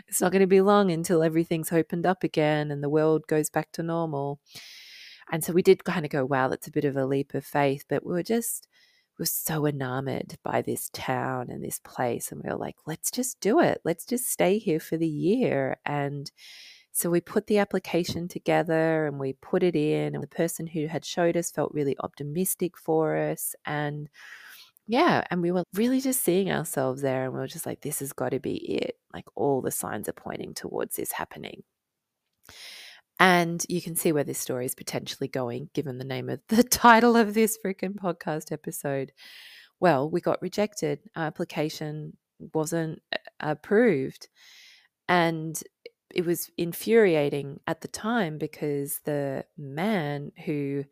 it's 0.08 0.22
not 0.22 0.32
going 0.32 0.42
to 0.42 0.48
be 0.48 0.62
long 0.62 0.92
until 0.92 1.24
everything's 1.24 1.72
opened 1.72 2.06
up 2.06 2.24
again 2.24 2.72
and 2.72 2.84
the 2.84 2.90
world 2.90 3.26
goes 3.28 3.50
back 3.50 3.72
to 3.74 3.84
normal. 3.84 4.40
And 5.32 5.44
so 5.44 5.54
we 5.54 5.64
did 5.64 5.84
kind 5.84 6.06
of 6.06 6.12
go, 6.12 6.24
wow, 6.24 6.48
that's 6.48 6.68
a 6.68 6.72
bit 6.72 6.86
of 6.86 6.96
a 6.96 7.06
leap 7.06 7.34
of 7.34 7.46
faith. 7.46 7.86
But 7.90 8.06
we 8.06 8.14
were 8.14 8.24
just, 8.24 8.68
we 9.18 9.24
were 9.24 9.28
so 9.28 9.66
enamored 9.66 10.38
by 10.44 10.62
this 10.62 10.90
town 10.94 11.50
and 11.50 11.64
this 11.64 11.80
place. 11.80 12.32
And 12.32 12.42
we 12.44 12.50
were 12.50 12.58
like, 12.58 12.76
let's 12.86 13.10
just 13.10 13.40
do 13.40 13.60
it. 13.60 13.82
Let's 13.84 14.06
just 14.06 14.30
stay 14.30 14.60
here 14.60 14.80
for 14.80 14.98
the 14.98 15.08
year. 15.08 15.78
And 15.86 16.32
so 16.96 17.10
we 17.10 17.20
put 17.20 17.48
the 17.48 17.58
application 17.58 18.30
together 18.30 19.06
and 19.06 19.20
we 19.20 19.34
put 19.34 19.64
it 19.64 19.76
in, 19.76 20.16
and 20.16 20.24
the 20.24 20.28
person 20.28 20.66
who 20.66 20.88
had 20.88 21.04
showed 21.04 21.36
us 21.36 21.52
felt 21.52 21.74
really 21.74 21.98
optimistic 22.00 22.78
for 22.78 23.18
us. 23.18 23.54
And 23.66 24.08
yeah, 24.88 25.26
and 25.30 25.42
we 25.42 25.52
were 25.52 25.66
really 25.74 26.00
just 26.00 26.24
seeing 26.24 26.50
ourselves 26.50 27.02
there, 27.02 27.26
and 27.26 27.34
we 27.34 27.40
were 27.40 27.48
just 27.48 27.66
like, 27.66 27.82
this 27.82 28.00
has 28.00 28.14
got 28.14 28.30
to 28.30 28.40
be 28.40 28.56
it. 28.56 28.96
Like 29.14 29.25
all 29.36 29.62
the 29.62 29.72
signs 29.72 30.08
are 30.08 30.14
pointing 30.14 30.54
towards 30.54 30.96
this 30.96 31.12
happening. 31.12 31.64
And 33.20 33.66
you 33.68 33.82
can 33.82 33.98
see 33.98 34.14
where 34.14 34.24
this 34.24 34.40
story 34.40 34.66
is 34.66 34.74
potentially 34.74 35.28
going, 35.28 35.72
given 35.74 35.98
the 35.98 36.06
name 36.06 36.30
of 36.30 36.40
the 36.48 36.64
title 36.64 37.18
of 37.18 37.34
this 37.34 37.58
freaking 37.64 37.96
podcast 37.96 38.54
episode. 38.54 39.12
Well, 39.82 40.10
we 40.10 40.22
got 40.22 40.42
rejected. 40.42 41.00
Our 41.18 41.25
application 41.25 42.16
wasn't 42.54 43.02
uh, 43.12 43.18
approved. 43.42 44.30
And 45.10 45.62
it 46.15 46.25
was 46.25 46.50
infuriating 46.57 47.60
at 47.67 47.81
the 47.81 47.88
time 47.89 48.38
because 48.38 49.01
the 49.03 49.45
man 49.57 50.31
who 50.45 50.86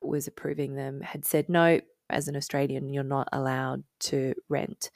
was 0.00 0.26
approving 0.26 0.74
them 0.74 1.02
had 1.02 1.24
said, 1.24 1.48
no, 1.48 1.80
as 2.08 2.26
an 2.26 2.36
Australian, 2.36 2.88
you're 2.88 3.04
not 3.04 3.28
allowed 3.32 3.84
to 4.00 4.34
rent. 4.48 4.90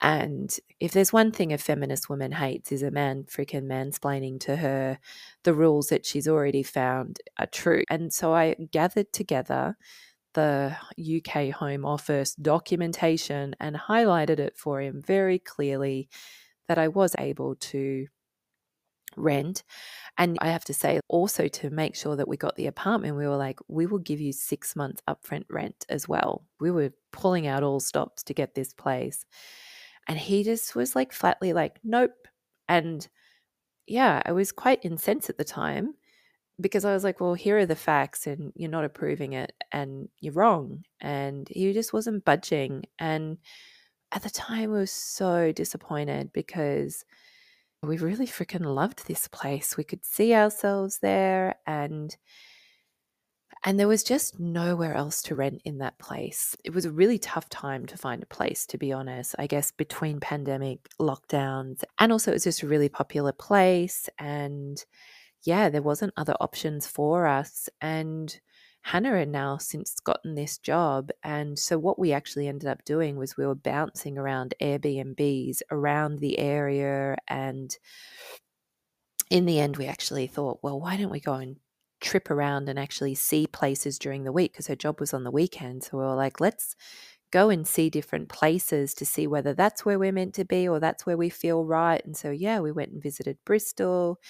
And 0.00 0.54
if 0.80 0.92
there's 0.92 1.12
one 1.12 1.30
thing 1.30 1.52
a 1.52 1.58
feminist 1.58 2.08
woman 2.08 2.32
hates 2.32 2.72
is 2.72 2.82
a 2.82 2.90
man 2.90 3.24
freaking 3.24 3.64
mansplaining 3.64 4.40
to 4.40 4.56
her 4.56 4.98
the 5.44 5.54
rules 5.54 5.88
that 5.88 6.04
she's 6.04 6.26
already 6.26 6.64
found 6.64 7.20
are 7.38 7.46
true. 7.46 7.84
And 7.88 8.12
so 8.12 8.34
I 8.34 8.56
gathered 8.72 9.12
together 9.12 9.76
the 10.34 10.74
UK 10.98 11.50
Home 11.50 11.84
Office 11.84 12.34
documentation 12.34 13.54
and 13.60 13.76
highlighted 13.76 14.40
it 14.40 14.56
for 14.56 14.80
him 14.80 15.02
very 15.02 15.38
clearly 15.38 16.08
that 16.66 16.78
I 16.78 16.88
was 16.88 17.14
able 17.18 17.54
to 17.56 18.08
rent. 19.16 19.62
And 20.18 20.38
I 20.40 20.48
have 20.48 20.64
to 20.66 20.74
say, 20.74 21.00
also 21.08 21.48
to 21.48 21.70
make 21.70 21.96
sure 21.96 22.16
that 22.16 22.28
we 22.28 22.36
got 22.36 22.56
the 22.56 22.66
apartment, 22.66 23.16
we 23.16 23.26
were 23.26 23.36
like, 23.36 23.58
we 23.68 23.86
will 23.86 23.98
give 23.98 24.20
you 24.20 24.32
six 24.32 24.76
months 24.76 25.02
upfront 25.08 25.44
rent 25.48 25.86
as 25.88 26.08
well. 26.08 26.44
We 26.60 26.70
were 26.70 26.92
pulling 27.12 27.46
out 27.46 27.62
all 27.62 27.80
stops 27.80 28.22
to 28.24 28.34
get 28.34 28.54
this 28.54 28.74
place. 28.74 29.24
And 30.08 30.18
he 30.18 30.42
just 30.42 30.74
was 30.74 30.94
like, 30.94 31.12
flatly, 31.12 31.52
like, 31.52 31.78
nope. 31.82 32.28
And 32.68 33.06
yeah, 33.86 34.22
I 34.24 34.32
was 34.32 34.52
quite 34.52 34.84
incensed 34.84 35.30
at 35.30 35.38
the 35.38 35.44
time 35.44 35.94
because 36.60 36.84
I 36.84 36.92
was 36.92 37.04
like, 37.04 37.20
well, 37.20 37.34
here 37.34 37.58
are 37.58 37.66
the 37.66 37.74
facts, 37.74 38.26
and 38.26 38.52
you're 38.54 38.70
not 38.70 38.84
approving 38.84 39.32
it, 39.32 39.52
and 39.72 40.08
you're 40.20 40.34
wrong. 40.34 40.84
And 41.00 41.48
he 41.48 41.72
just 41.72 41.92
wasn't 41.92 42.24
budging. 42.24 42.84
And 42.98 43.38
at 44.12 44.22
the 44.22 44.30
time, 44.30 44.70
I 44.70 44.78
was 44.78 44.90
so 44.90 45.52
disappointed 45.52 46.32
because 46.32 47.04
we 47.82 47.98
really 47.98 48.26
freaking 48.26 48.64
loved 48.64 49.06
this 49.06 49.28
place. 49.28 49.76
We 49.76 49.84
could 49.84 50.04
see 50.04 50.34
ourselves 50.34 50.98
there. 50.98 51.56
And 51.66 52.16
And 53.64 53.78
there 53.78 53.88
was 53.88 54.02
just 54.02 54.40
nowhere 54.40 54.94
else 54.94 55.22
to 55.22 55.34
rent 55.36 55.62
in 55.64 55.78
that 55.78 55.98
place. 55.98 56.56
It 56.64 56.74
was 56.74 56.84
a 56.84 56.90
really 56.90 57.18
tough 57.18 57.48
time 57.48 57.86
to 57.86 57.96
find 57.96 58.22
a 58.22 58.26
place, 58.26 58.66
to 58.66 58.78
be 58.78 58.92
honest. 58.92 59.36
I 59.38 59.46
guess 59.46 59.70
between 59.70 60.18
pandemic 60.18 60.88
lockdowns, 61.00 61.84
and 61.98 62.10
also 62.10 62.32
it 62.32 62.34
was 62.34 62.44
just 62.44 62.62
a 62.62 62.66
really 62.68 62.88
popular 62.88 63.32
place. 63.32 64.08
And 64.18 64.84
yeah, 65.44 65.68
there 65.70 65.82
wasn't 65.82 66.14
other 66.16 66.34
options 66.40 66.86
for 66.86 67.26
us. 67.26 67.68
And 67.80 68.38
Hannah 68.82 69.18
had 69.18 69.28
now 69.28 69.58
since 69.58 69.94
gotten 70.00 70.34
this 70.34 70.58
job. 70.58 71.10
And 71.22 71.58
so 71.58 71.78
what 71.78 71.98
we 71.98 72.12
actually 72.12 72.48
ended 72.48 72.68
up 72.68 72.84
doing 72.84 73.16
was 73.16 73.36
we 73.36 73.46
were 73.46 73.54
bouncing 73.54 74.18
around 74.18 74.54
Airbnbs 74.60 75.62
around 75.70 76.18
the 76.18 76.38
area. 76.38 77.16
And 77.28 77.76
in 79.30 79.46
the 79.46 79.60
end, 79.60 79.76
we 79.76 79.86
actually 79.86 80.26
thought, 80.26 80.58
well, 80.62 80.80
why 80.80 80.96
don't 80.96 81.10
we 81.10 81.20
go 81.20 81.34
and 81.34 81.56
trip 82.00 82.30
around 82.30 82.68
and 82.68 82.78
actually 82.78 83.14
see 83.14 83.46
places 83.46 83.98
during 83.98 84.24
the 84.24 84.32
week? 84.32 84.52
Because 84.52 84.66
her 84.66 84.76
job 84.76 85.00
was 85.00 85.14
on 85.14 85.24
the 85.24 85.30
weekend. 85.30 85.84
So 85.84 85.98
we 85.98 86.04
were 86.04 86.14
like, 86.14 86.40
let's 86.40 86.74
go 87.30 87.48
and 87.48 87.66
see 87.66 87.88
different 87.88 88.28
places 88.28 88.92
to 88.94 89.06
see 89.06 89.26
whether 89.26 89.54
that's 89.54 89.84
where 89.86 89.98
we're 89.98 90.12
meant 90.12 90.34
to 90.34 90.44
be 90.44 90.68
or 90.68 90.78
that's 90.78 91.06
where 91.06 91.16
we 91.16 91.30
feel 91.30 91.64
right. 91.64 92.04
And 92.04 92.16
so, 92.16 92.30
yeah, 92.30 92.60
we 92.60 92.72
went 92.72 92.92
and 92.92 93.02
visited 93.02 93.38
Bristol. 93.46 94.20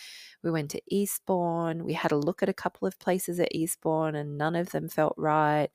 We 0.42 0.50
went 0.50 0.70
to 0.72 0.82
Eastbourne. 0.88 1.84
We 1.84 1.92
had 1.92 2.12
a 2.12 2.16
look 2.16 2.42
at 2.42 2.48
a 2.48 2.54
couple 2.54 2.88
of 2.88 2.98
places 2.98 3.40
at 3.40 3.54
Eastbourne, 3.54 4.14
and 4.14 4.36
none 4.38 4.56
of 4.56 4.70
them 4.70 4.88
felt 4.88 5.14
right. 5.16 5.68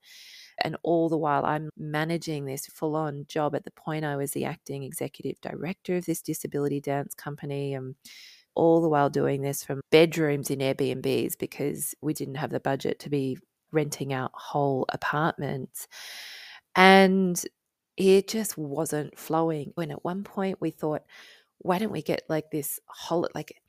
And 0.60 0.76
all 0.84 1.10
the 1.10 1.18
while, 1.18 1.46
I'm 1.46 1.70
managing 1.78 2.46
this 2.46 2.66
full 2.66 2.96
on 2.96 3.26
job. 3.28 3.56
At 3.56 3.64
the 3.64 3.72
point, 3.72 4.06
I 4.06 4.16
was 4.16 4.32
the 4.32 4.46
acting 4.46 4.84
executive 4.84 5.40
director 5.42 5.96
of 5.98 6.06
this 6.06 6.22
disability 6.22 6.82
dance 6.82 7.14
company. 7.14 7.74
And 7.74 7.96
all 8.58 8.82
the 8.82 8.90
while 8.90 9.10
doing 9.10 9.44
this 9.44 9.64
from 9.64 9.82
bedrooms 9.92 10.50
in 10.50 10.60
Airbnbs 10.60 11.38
because 11.38 11.94
we 12.02 12.14
didn't 12.14 12.36
have 12.36 12.50
the 12.50 12.60
budget 12.60 13.00
to 13.00 13.10
be 13.10 13.38
renting 13.72 14.12
out 14.14 14.32
whole 14.34 14.86
apartments. 14.90 15.88
And 16.76 17.42
it 17.98 18.28
just 18.28 18.58
wasn't 18.58 19.18
flowing. 19.18 19.72
When 19.76 19.92
at 19.92 20.04
one 20.04 20.24
point 20.24 20.60
we 20.60 20.72
thought, 20.72 21.04
why 21.60 21.78
don't 21.78 21.92
we 21.92 22.02
get 22.02 22.24
like 22.30 22.50
this 22.50 22.80
whole, 22.88 23.28
like 23.36 23.62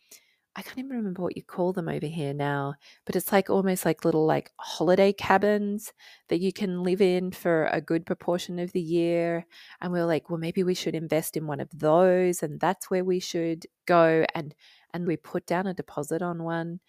I 0.59 0.63
can't 0.63 0.79
even 0.79 0.97
remember 0.97 1.23
what 1.23 1.37
you 1.37 1.45
call 1.45 1.73
them 1.73 1.89
over 1.89 2.07
here 2.07 2.35
now, 2.35 2.75
but 3.07 3.15
it's 3.15 3.31
like 3.31 3.49
almost 3.49 3.85
like 3.85 4.05
little 4.05 4.27
like 4.27 4.51
holiday 4.59 5.13
cabins 5.13 5.93
that 6.31 6.41
you 6.41 6.53
can 6.53 6.83
live 6.83 7.01
in 7.01 7.31
for 7.31 7.67
a 7.67 7.81
good 7.81 8.05
proportion 8.05 8.59
of 8.59 8.73
the 8.73 8.81
year. 8.81 9.47
And 9.81 9.93
we 9.93 10.01
are 10.01 10.05
like, 10.07 10.29
well, 10.29 10.39
maybe 10.39 10.65
we 10.65 10.75
should 10.75 10.97
invest 10.97 11.37
in 11.37 11.47
one 11.47 11.61
of 11.61 11.71
those, 11.73 12.43
and 12.43 12.59
that's 12.59 12.91
where 12.91 13.05
we 13.05 13.21
should 13.21 13.67
go. 13.87 14.27
And 14.35 14.53
and 14.93 15.07
we 15.07 15.17
put 15.17 15.47
down 15.47 15.69
a 15.69 15.75
deposit 15.75 16.23
on 16.23 16.43
one, 16.43 16.81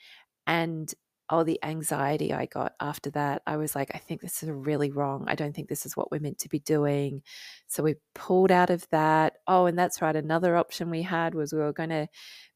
and 0.47 0.93
oh, 1.29 1.43
the 1.43 1.63
anxiety 1.63 2.33
I 2.33 2.47
got 2.47 2.73
after 2.79 3.11
that. 3.11 3.43
I 3.45 3.57
was 3.57 3.75
like, 3.75 3.91
I 3.93 3.99
think 3.99 4.21
this 4.21 4.41
is 4.41 4.49
really 4.49 4.89
wrong. 4.89 5.25
I 5.27 5.35
don't 5.35 5.55
think 5.55 5.69
this 5.69 5.85
is 5.85 5.95
what 5.95 6.11
we're 6.11 6.19
meant 6.19 6.39
to 6.39 6.49
be 6.49 6.59
doing. 6.59 7.21
So 7.67 7.83
we 7.83 7.95
pulled 8.15 8.51
out 8.51 8.71
of 8.71 8.87
that. 8.89 9.33
Oh, 9.47 9.67
and 9.67 9.77
that's 9.77 10.01
right. 10.01 10.15
Another 10.15 10.57
option 10.57 10.89
we 10.89 11.03
had 11.03 11.35
was 11.35 11.53
we 11.53 11.59
were 11.59 11.73
going 11.73 11.89
to 11.89 12.07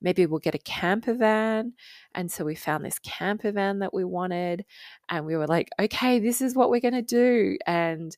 maybe 0.02 0.26
we'll 0.26 0.40
get 0.40 0.56
a 0.56 0.60
camper 0.60 1.14
van. 1.14 1.74
And 2.16 2.32
so 2.32 2.46
we 2.46 2.56
found 2.56 2.84
this 2.84 3.00
camper 3.00 3.52
van 3.52 3.80
that 3.80 3.94
we 3.94 4.04
wanted. 4.04 4.66
And 5.08 5.26
we 5.26 5.36
were 5.36 5.48
like, 5.48 5.70
okay, 5.80 6.20
this 6.20 6.42
is 6.42 6.56
what 6.56 6.72
we're 6.72 6.80
going 6.80 6.94
to 6.94 7.02
do. 7.04 7.58
And 7.68 8.16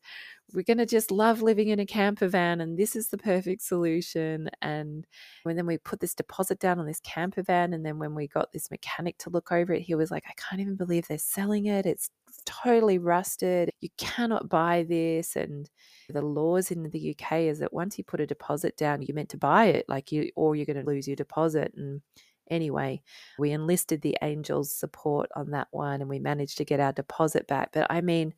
we're 0.54 0.64
going 0.64 0.78
to 0.78 0.86
just 0.86 1.12
love 1.12 1.42
living 1.42 1.70
in 1.70 1.80
a 1.80 1.86
camper 1.86 2.28
van 2.28 2.62
and 2.62 2.78
this 2.78 2.96
is 2.96 3.10
the 3.10 3.18
perfect 3.18 3.62
solution 3.62 4.50
and 4.62 5.06
and 5.46 5.58
then 5.58 5.66
we 5.66 5.78
put 5.78 6.00
this 6.00 6.14
deposit 6.14 6.60
down 6.60 6.80
on 6.80 6.86
this 6.86 7.00
camper 7.02 7.42
van 7.42 7.74
and 7.74 7.86
then 7.86 8.00
when 8.00 8.16
we 8.16 8.28
got 8.28 8.52
this 8.54 8.70
mechanic 8.72 9.18
to 9.18 9.30
look 9.30 9.52
over 9.52 9.74
it 9.74 9.82
he 9.82 9.96
was 9.96 10.12
like 10.12 10.24
i 10.30 10.34
can't 10.38 10.62
even 10.62 10.76
believe 10.76 11.08
they're 11.08 11.18
selling 11.18 11.66
it. 11.66 11.86
It's 11.86 12.10
totally 12.46 12.98
rusted. 12.98 13.72
You 13.82 13.90
cannot 13.98 14.50
buy 14.50 14.86
this. 14.88 15.36
And 15.36 15.70
the 16.10 16.22
laws 16.22 16.72
in 16.72 16.84
the 16.84 17.16
uk 17.18 17.32
is 17.34 17.60
that 17.60 17.74
once 17.74 17.98
you 17.98 18.04
put 18.04 18.22
a 18.22 18.28
deposit 18.28 18.78
down 18.78 19.02
you're 19.02 19.16
meant 19.16 19.30
to 19.30 19.38
buy 19.38 19.66
it 19.66 19.86
like 19.88 20.12
you 20.12 20.30
or 20.36 20.56
you're 20.56 20.66
going 20.66 20.84
to 20.84 20.90
lose 20.90 21.08
your 21.08 21.16
deposit. 21.16 21.74
And 21.76 22.02
anyway, 22.50 23.02
we 23.40 23.52
enlisted 23.52 24.02
the 24.02 24.18
angels' 24.22 24.72
support 24.72 25.30
on 25.36 25.52
that 25.52 25.68
one 25.72 26.02
and 26.02 26.10
we 26.10 26.20
managed 26.20 26.58
to 26.58 26.66
get 26.66 26.80
our 26.80 26.94
deposit 26.94 27.48
back. 27.48 27.70
But 27.74 27.88
I 27.90 28.02
mean, 28.02 28.34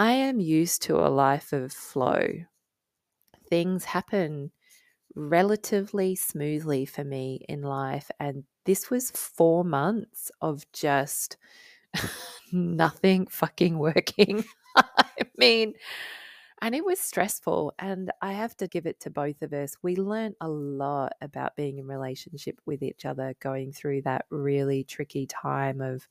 I 0.00 0.14
am 0.14 0.40
used 0.40 0.82
to 0.82 0.96
a 0.96 1.06
life 1.08 1.52
of 1.52 1.72
flow. 1.72 2.46
Things 3.48 3.84
happen 3.84 4.52
relatively 5.16 6.16
smoothly 6.16 6.86
for 6.86 7.04
me 7.04 7.44
in 7.48 7.62
life. 7.62 8.10
And 8.20 8.44
this 8.66 8.90
was 8.90 9.10
four 9.12 9.64
months 9.64 10.30
of 10.40 10.64
just 10.72 11.36
nothing 12.52 13.26
fucking 13.28 13.78
working. 13.78 14.44
I 14.76 15.24
mean, 15.38 15.74
and 16.62 16.74
it 16.74 16.84
was 16.84 17.00
stressful. 17.00 17.72
And 17.78 18.10
I 18.20 18.32
have 18.32 18.56
to 18.58 18.68
give 18.68 18.86
it 18.86 19.00
to 19.00 19.10
both 19.10 19.42
of 19.42 19.52
us. 19.52 19.76
We 19.82 19.96
learned 19.96 20.36
a 20.40 20.48
lot 20.48 21.12
about 21.20 21.56
being 21.56 21.78
in 21.78 21.86
relationship 21.86 22.60
with 22.66 22.82
each 22.82 23.04
other, 23.04 23.34
going 23.40 23.72
through 23.72 24.02
that 24.02 24.26
really 24.30 24.84
tricky 24.84 25.26
time 25.26 25.80
of 25.80 26.06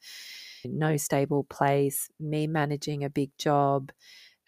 no 0.66 0.98
stable 0.98 1.44
place, 1.44 2.10
me 2.20 2.48
managing 2.48 3.04
a 3.04 3.10
big 3.10 3.38
job, 3.38 3.92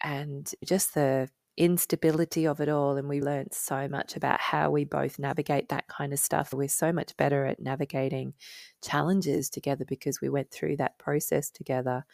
and 0.00 0.52
just 0.64 0.94
the 0.94 1.30
instability 1.56 2.46
of 2.46 2.60
it 2.60 2.68
all. 2.68 2.96
And 2.96 3.08
we 3.08 3.20
learned 3.20 3.52
so 3.54 3.86
much 3.88 4.16
about 4.16 4.40
how 4.40 4.70
we 4.70 4.84
both 4.84 5.18
navigate 5.18 5.68
that 5.68 5.86
kind 5.88 6.12
of 6.12 6.18
stuff. 6.18 6.52
We're 6.52 6.68
so 6.68 6.92
much 6.92 7.16
better 7.16 7.46
at 7.46 7.60
navigating 7.60 8.34
challenges 8.82 9.50
together 9.50 9.84
because 9.84 10.20
we 10.20 10.28
went 10.28 10.50
through 10.50 10.78
that 10.78 10.98
process 10.98 11.50
together. 11.50 12.04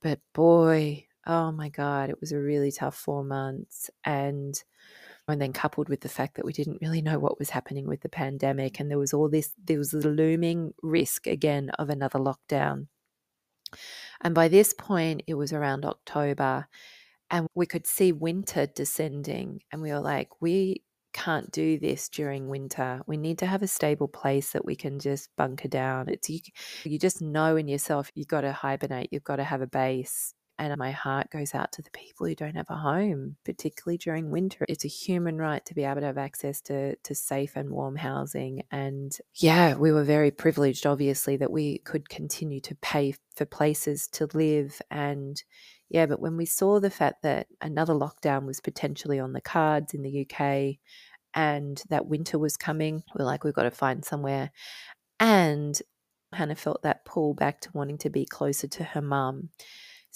But 0.00 0.20
boy, 0.32 1.06
oh 1.26 1.52
my 1.52 1.68
God, 1.68 2.10
it 2.10 2.20
was 2.20 2.32
a 2.32 2.38
really 2.38 2.72
tough 2.72 2.96
four 2.96 3.24
months. 3.24 3.90
And 4.04 4.62
and 5.28 5.40
then 5.40 5.52
coupled 5.52 5.88
with 5.88 6.02
the 6.02 6.08
fact 6.08 6.36
that 6.36 6.44
we 6.44 6.52
didn't 6.52 6.78
really 6.80 7.02
know 7.02 7.18
what 7.18 7.38
was 7.38 7.50
happening 7.50 7.88
with 7.88 8.00
the 8.00 8.08
pandemic 8.08 8.78
and 8.78 8.88
there 8.88 8.98
was 8.98 9.12
all 9.12 9.28
this 9.28 9.52
there 9.64 9.76
was 9.78 9.90
the 9.90 10.08
looming 10.08 10.72
risk 10.84 11.26
again 11.26 11.68
of 11.80 11.90
another 11.90 12.20
lockdown 12.20 12.86
and 14.20 14.34
by 14.34 14.48
this 14.48 14.72
point, 14.74 15.22
it 15.26 15.34
was 15.34 15.52
around 15.52 15.84
October, 15.84 16.68
and 17.30 17.48
we 17.54 17.66
could 17.66 17.86
see 17.86 18.12
winter 18.12 18.66
descending. 18.66 19.62
And 19.72 19.82
we 19.82 19.92
were 19.92 20.00
like, 20.00 20.30
we 20.40 20.82
can't 21.12 21.50
do 21.50 21.78
this 21.78 22.08
during 22.08 22.48
winter. 22.48 23.02
We 23.06 23.16
need 23.16 23.38
to 23.38 23.46
have 23.46 23.62
a 23.62 23.66
stable 23.68 24.08
place 24.08 24.52
that 24.52 24.64
we 24.64 24.76
can 24.76 24.98
just 24.98 25.30
bunker 25.36 25.68
down. 25.68 26.08
It's 26.08 26.28
you, 26.28 26.40
you 26.84 26.98
just 26.98 27.22
know 27.22 27.56
in 27.56 27.68
yourself 27.68 28.10
you've 28.14 28.28
got 28.28 28.42
to 28.42 28.52
hibernate, 28.52 29.08
you've 29.12 29.24
got 29.24 29.36
to 29.36 29.44
have 29.44 29.62
a 29.62 29.66
base. 29.66 30.34
And 30.58 30.74
my 30.78 30.90
heart 30.90 31.30
goes 31.30 31.54
out 31.54 31.72
to 31.72 31.82
the 31.82 31.90
people 31.90 32.26
who 32.26 32.34
don't 32.34 32.56
have 32.56 32.70
a 32.70 32.76
home, 32.76 33.36
particularly 33.44 33.98
during 33.98 34.30
winter. 34.30 34.64
It's 34.68 34.86
a 34.86 34.88
human 34.88 35.36
right 35.36 35.64
to 35.66 35.74
be 35.74 35.84
able 35.84 36.00
to 36.00 36.06
have 36.06 36.16
access 36.16 36.62
to, 36.62 36.96
to 36.96 37.14
safe 37.14 37.56
and 37.56 37.70
warm 37.70 37.96
housing. 37.96 38.62
And 38.70 39.16
yeah, 39.34 39.74
we 39.74 39.92
were 39.92 40.04
very 40.04 40.30
privileged, 40.30 40.86
obviously, 40.86 41.36
that 41.36 41.52
we 41.52 41.78
could 41.78 42.08
continue 42.08 42.60
to 42.62 42.74
pay 42.76 43.14
for 43.34 43.44
places 43.44 44.08
to 44.12 44.28
live. 44.32 44.80
And 44.90 45.42
yeah, 45.90 46.06
but 46.06 46.20
when 46.20 46.38
we 46.38 46.46
saw 46.46 46.80
the 46.80 46.90
fact 46.90 47.22
that 47.22 47.48
another 47.60 47.94
lockdown 47.94 48.46
was 48.46 48.60
potentially 48.60 49.20
on 49.20 49.34
the 49.34 49.42
cards 49.42 49.92
in 49.92 50.02
the 50.02 50.26
UK 50.26 50.76
and 51.34 51.82
that 51.90 52.06
winter 52.06 52.38
was 52.38 52.56
coming, 52.56 53.02
we're 53.14 53.26
like, 53.26 53.44
we've 53.44 53.52
got 53.52 53.64
to 53.64 53.70
find 53.70 54.04
somewhere. 54.04 54.50
And 55.20 55.80
Hannah 56.32 56.54
felt 56.54 56.82
that 56.82 57.04
pull 57.04 57.34
back 57.34 57.60
to 57.60 57.70
wanting 57.72 57.98
to 57.98 58.10
be 58.10 58.24
closer 58.24 58.66
to 58.68 58.84
her 58.84 59.02
mum. 59.02 59.50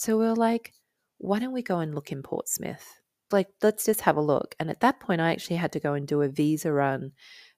So 0.00 0.16
we 0.16 0.24
are 0.24 0.34
like, 0.34 0.72
why 1.18 1.40
don't 1.40 1.52
we 1.52 1.60
go 1.60 1.80
and 1.80 1.94
look 1.94 2.10
in 2.10 2.22
Portsmouth? 2.22 3.02
Like, 3.30 3.48
let's 3.62 3.84
just 3.84 4.00
have 4.00 4.16
a 4.16 4.22
look. 4.22 4.54
And 4.58 4.70
at 4.70 4.80
that 4.80 4.98
point, 4.98 5.20
I 5.20 5.30
actually 5.30 5.56
had 5.56 5.72
to 5.72 5.78
go 5.78 5.92
and 5.92 6.08
do 6.08 6.22
a 6.22 6.28
visa 6.28 6.72
run. 6.72 7.02
And 7.02 7.12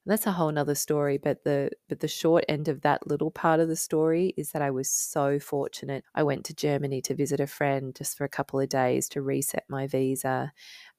that's 0.04 0.26
a 0.26 0.32
whole 0.32 0.50
nother 0.50 0.74
story. 0.74 1.18
But 1.18 1.44
the 1.44 1.70
but 1.88 2.00
the 2.00 2.08
short 2.08 2.44
end 2.48 2.66
of 2.66 2.80
that 2.80 3.06
little 3.06 3.30
part 3.30 3.60
of 3.60 3.68
the 3.68 3.76
story 3.76 4.34
is 4.36 4.50
that 4.50 4.60
I 4.60 4.72
was 4.72 4.90
so 4.90 5.38
fortunate. 5.38 6.02
I 6.16 6.24
went 6.24 6.44
to 6.46 6.54
Germany 6.54 7.00
to 7.02 7.14
visit 7.14 7.38
a 7.38 7.46
friend 7.46 7.94
just 7.94 8.18
for 8.18 8.24
a 8.24 8.28
couple 8.28 8.58
of 8.58 8.68
days 8.68 9.08
to 9.10 9.22
reset 9.22 9.62
my 9.68 9.86
visa. 9.86 10.52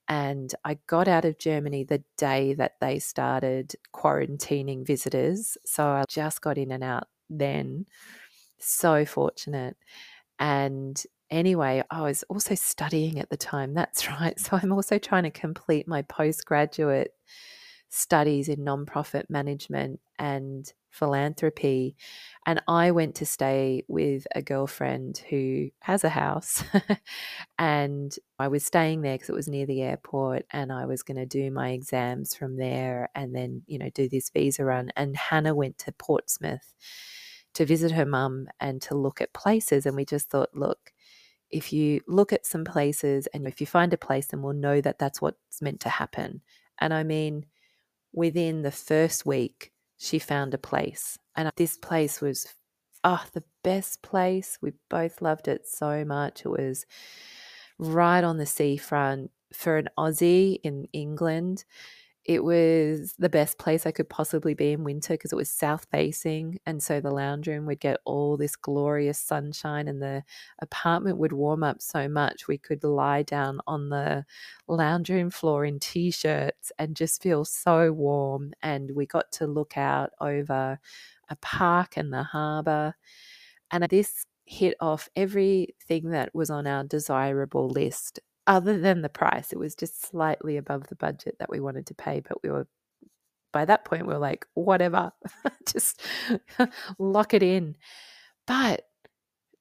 And 0.08 0.56
I 0.64 0.80
got 0.88 1.10
out 1.10 1.26
of 1.26 1.40
Germany 1.40 1.84
the 1.84 2.06
day 2.16 2.54
that 2.54 2.80
they 2.80 3.00
started 3.00 3.74
quarantining 3.94 4.88
visitors. 4.88 5.58
So 5.66 5.88
I 5.88 6.06
just 6.08 6.40
got 6.40 6.58
in 6.58 6.72
and 6.72 6.86
out 6.86 7.10
then. 7.30 7.88
So 8.60 9.04
fortunate. 9.04 9.76
And 10.40 11.04
anyway, 11.34 11.84
I 11.90 12.02
was 12.02 12.24
also 12.30 12.56
studying 12.56 13.20
at 13.20 13.30
the 13.30 13.38
time. 13.38 13.74
That's 13.74 14.08
right. 14.22 14.40
So 14.40 14.60
I'm 14.62 14.72
also 14.72 14.98
trying 14.98 15.24
to 15.24 15.32
complete 15.32 15.88
my 15.88 16.04
postgraduate 16.04 17.14
studies 17.90 18.50
in 18.50 18.60
nonprofit 18.60 19.30
management 19.30 20.00
and 20.18 20.72
philanthropy. 20.90 21.96
And 22.46 22.62
I 22.68 22.92
went 22.92 23.16
to 23.16 23.26
stay 23.26 23.84
with 23.88 24.26
a 24.36 24.42
girlfriend 24.42 25.20
who 25.30 25.70
has 25.82 26.04
a 26.04 26.10
house. 26.10 26.64
and 27.60 28.16
I 28.40 28.48
was 28.48 28.66
staying 28.66 29.02
there 29.02 29.16
because 29.16 29.30
it 29.30 29.36
was 29.36 29.48
near 29.48 29.66
the 29.66 29.82
airport. 29.82 30.46
And 30.52 30.72
I 30.72 30.86
was 30.86 31.04
going 31.04 31.18
to 31.18 31.26
do 31.26 31.52
my 31.52 31.70
exams 31.70 32.36
from 32.36 32.58
there 32.58 33.10
and 33.16 33.36
then, 33.36 33.64
you 33.68 33.80
know, 33.80 33.90
do 33.90 34.08
this 34.08 34.30
visa 34.30 34.66
run. 34.66 34.92
And 34.96 35.16
Hannah 35.16 35.56
went 35.56 35.78
to 35.80 35.92
Portsmouth 35.92 36.74
to 37.54 37.66
visit 37.66 37.92
her 37.92 38.06
mum 38.06 38.48
and 38.60 38.82
to 38.84 38.96
look 38.96 39.22
at 39.22 39.34
places. 39.34 39.86
And 39.86 39.96
we 39.96 40.06
just 40.06 40.30
thought, 40.30 40.50
look, 40.54 40.93
if 41.54 41.72
you 41.72 42.02
look 42.08 42.34
at 42.34 42.46
some 42.46 42.66
places 42.66 43.28
and 43.28 43.48
if 43.48 43.62
you 43.62 43.68
find 43.68 43.94
a 43.94 43.98
place, 43.98 44.28
then 44.28 44.42
we'll 44.42 44.54
know 44.54 44.82
that 44.82 44.98
that's 44.98 45.22
what's 45.22 45.62
meant 45.62 45.80
to 45.82 45.90
happen. 45.90 46.42
And 46.80 46.94
I 46.94 47.04
mean, 47.04 47.46
within 48.12 48.64
the 48.64 48.72
first 48.72 49.26
week, 49.26 49.72
she 49.98 50.18
found 50.18 50.54
a 50.54 50.58
place. 50.58 51.18
And 51.36 51.52
this 51.56 51.78
place 51.78 52.20
was, 52.22 52.48
oh, 53.04 53.24
the 53.34 53.44
best 53.64 54.02
place. 54.02 54.58
We 54.62 54.74
both 54.90 55.22
loved 55.22 55.48
it 55.48 55.68
so 55.68 56.04
much. 56.04 56.42
It 56.42 56.50
was 56.50 56.88
right 57.78 58.24
on 58.24 58.38
the 58.38 58.48
seafront 58.48 59.30
for 59.54 59.78
an 59.78 59.90
Aussie 59.98 60.60
in 60.64 60.88
England 60.92 61.66
it 62.26 62.44
was 62.44 63.14
the 63.20 63.30
best 63.30 63.58
place 63.58 63.86
I 63.86 63.92
could 63.92 64.10
possibly 64.10 64.54
be 64.54 64.72
in 64.72 64.84
winter 64.86 65.14
because 65.16 65.34
it 65.34 65.36
was 65.38 65.50
south 65.50 65.88
facing. 65.92 66.60
And 66.66 66.82
so 66.82 67.02
the 67.02 67.12
lounge 67.12 67.48
room 67.48 67.66
would 67.66 67.82
get 67.82 68.00
all 68.06 68.38
this 68.38 68.56
glorious 68.56 69.20
sunshine, 69.20 69.88
and 69.90 70.02
the 70.02 70.24
apartment 70.60 71.18
would 71.18 71.34
warm 71.34 71.64
up 71.64 71.82
so 71.82 72.08
much 72.08 72.48
we 72.48 72.58
could 72.58 72.84
lie 72.84 73.24
down 73.24 73.60
on 73.68 73.90
the 73.90 74.26
lounge 74.68 75.10
room 75.10 75.30
floor 75.32 75.66
in 75.66 75.80
t 75.80 76.12
shirts 76.12 76.72
and 76.80 76.96
just 76.96 77.22
feel 77.22 77.46
so 77.46 77.92
warm. 77.92 78.54
And 78.62 78.92
we 78.96 79.06
got 79.06 79.32
to 79.34 79.48
look 79.48 79.78
out 79.78 80.12
over 80.22 80.80
a 81.30 81.36
park 81.38 81.98
and 81.98 82.14
the 82.14 82.24
harbour. 82.24 82.96
And 83.72 83.84
this 83.90 84.26
hit 84.46 84.76
off 84.80 85.10
everything 85.16 86.10
that 86.12 86.34
was 86.36 86.50
on 86.50 86.68
our 86.68 86.84
desirable 86.84 87.70
list 87.70 88.20
other 88.48 88.80
than 88.80 89.02
the 89.02 89.10
price. 89.10 89.54
It 89.54 89.60
was 89.60 89.76
just 89.76 90.06
slightly 90.06 90.58
above 90.58 90.88
the 90.88 90.96
budget 90.96 91.38
that 91.40 91.50
we 91.50 91.60
wanted 91.60 91.88
to 91.88 91.96
pay, 91.96 92.22
but 92.22 92.42
we 92.44 92.50
were 92.50 92.68
by 93.54 93.66
that 93.66 93.86
point 93.86 94.08
we 94.08 94.14
were 94.14 94.20
like, 94.20 94.46
whatever, 94.56 95.12
just 95.68 96.02
lock 97.00 97.34
it 97.34 97.44
in. 97.44 97.76
But 98.48 98.84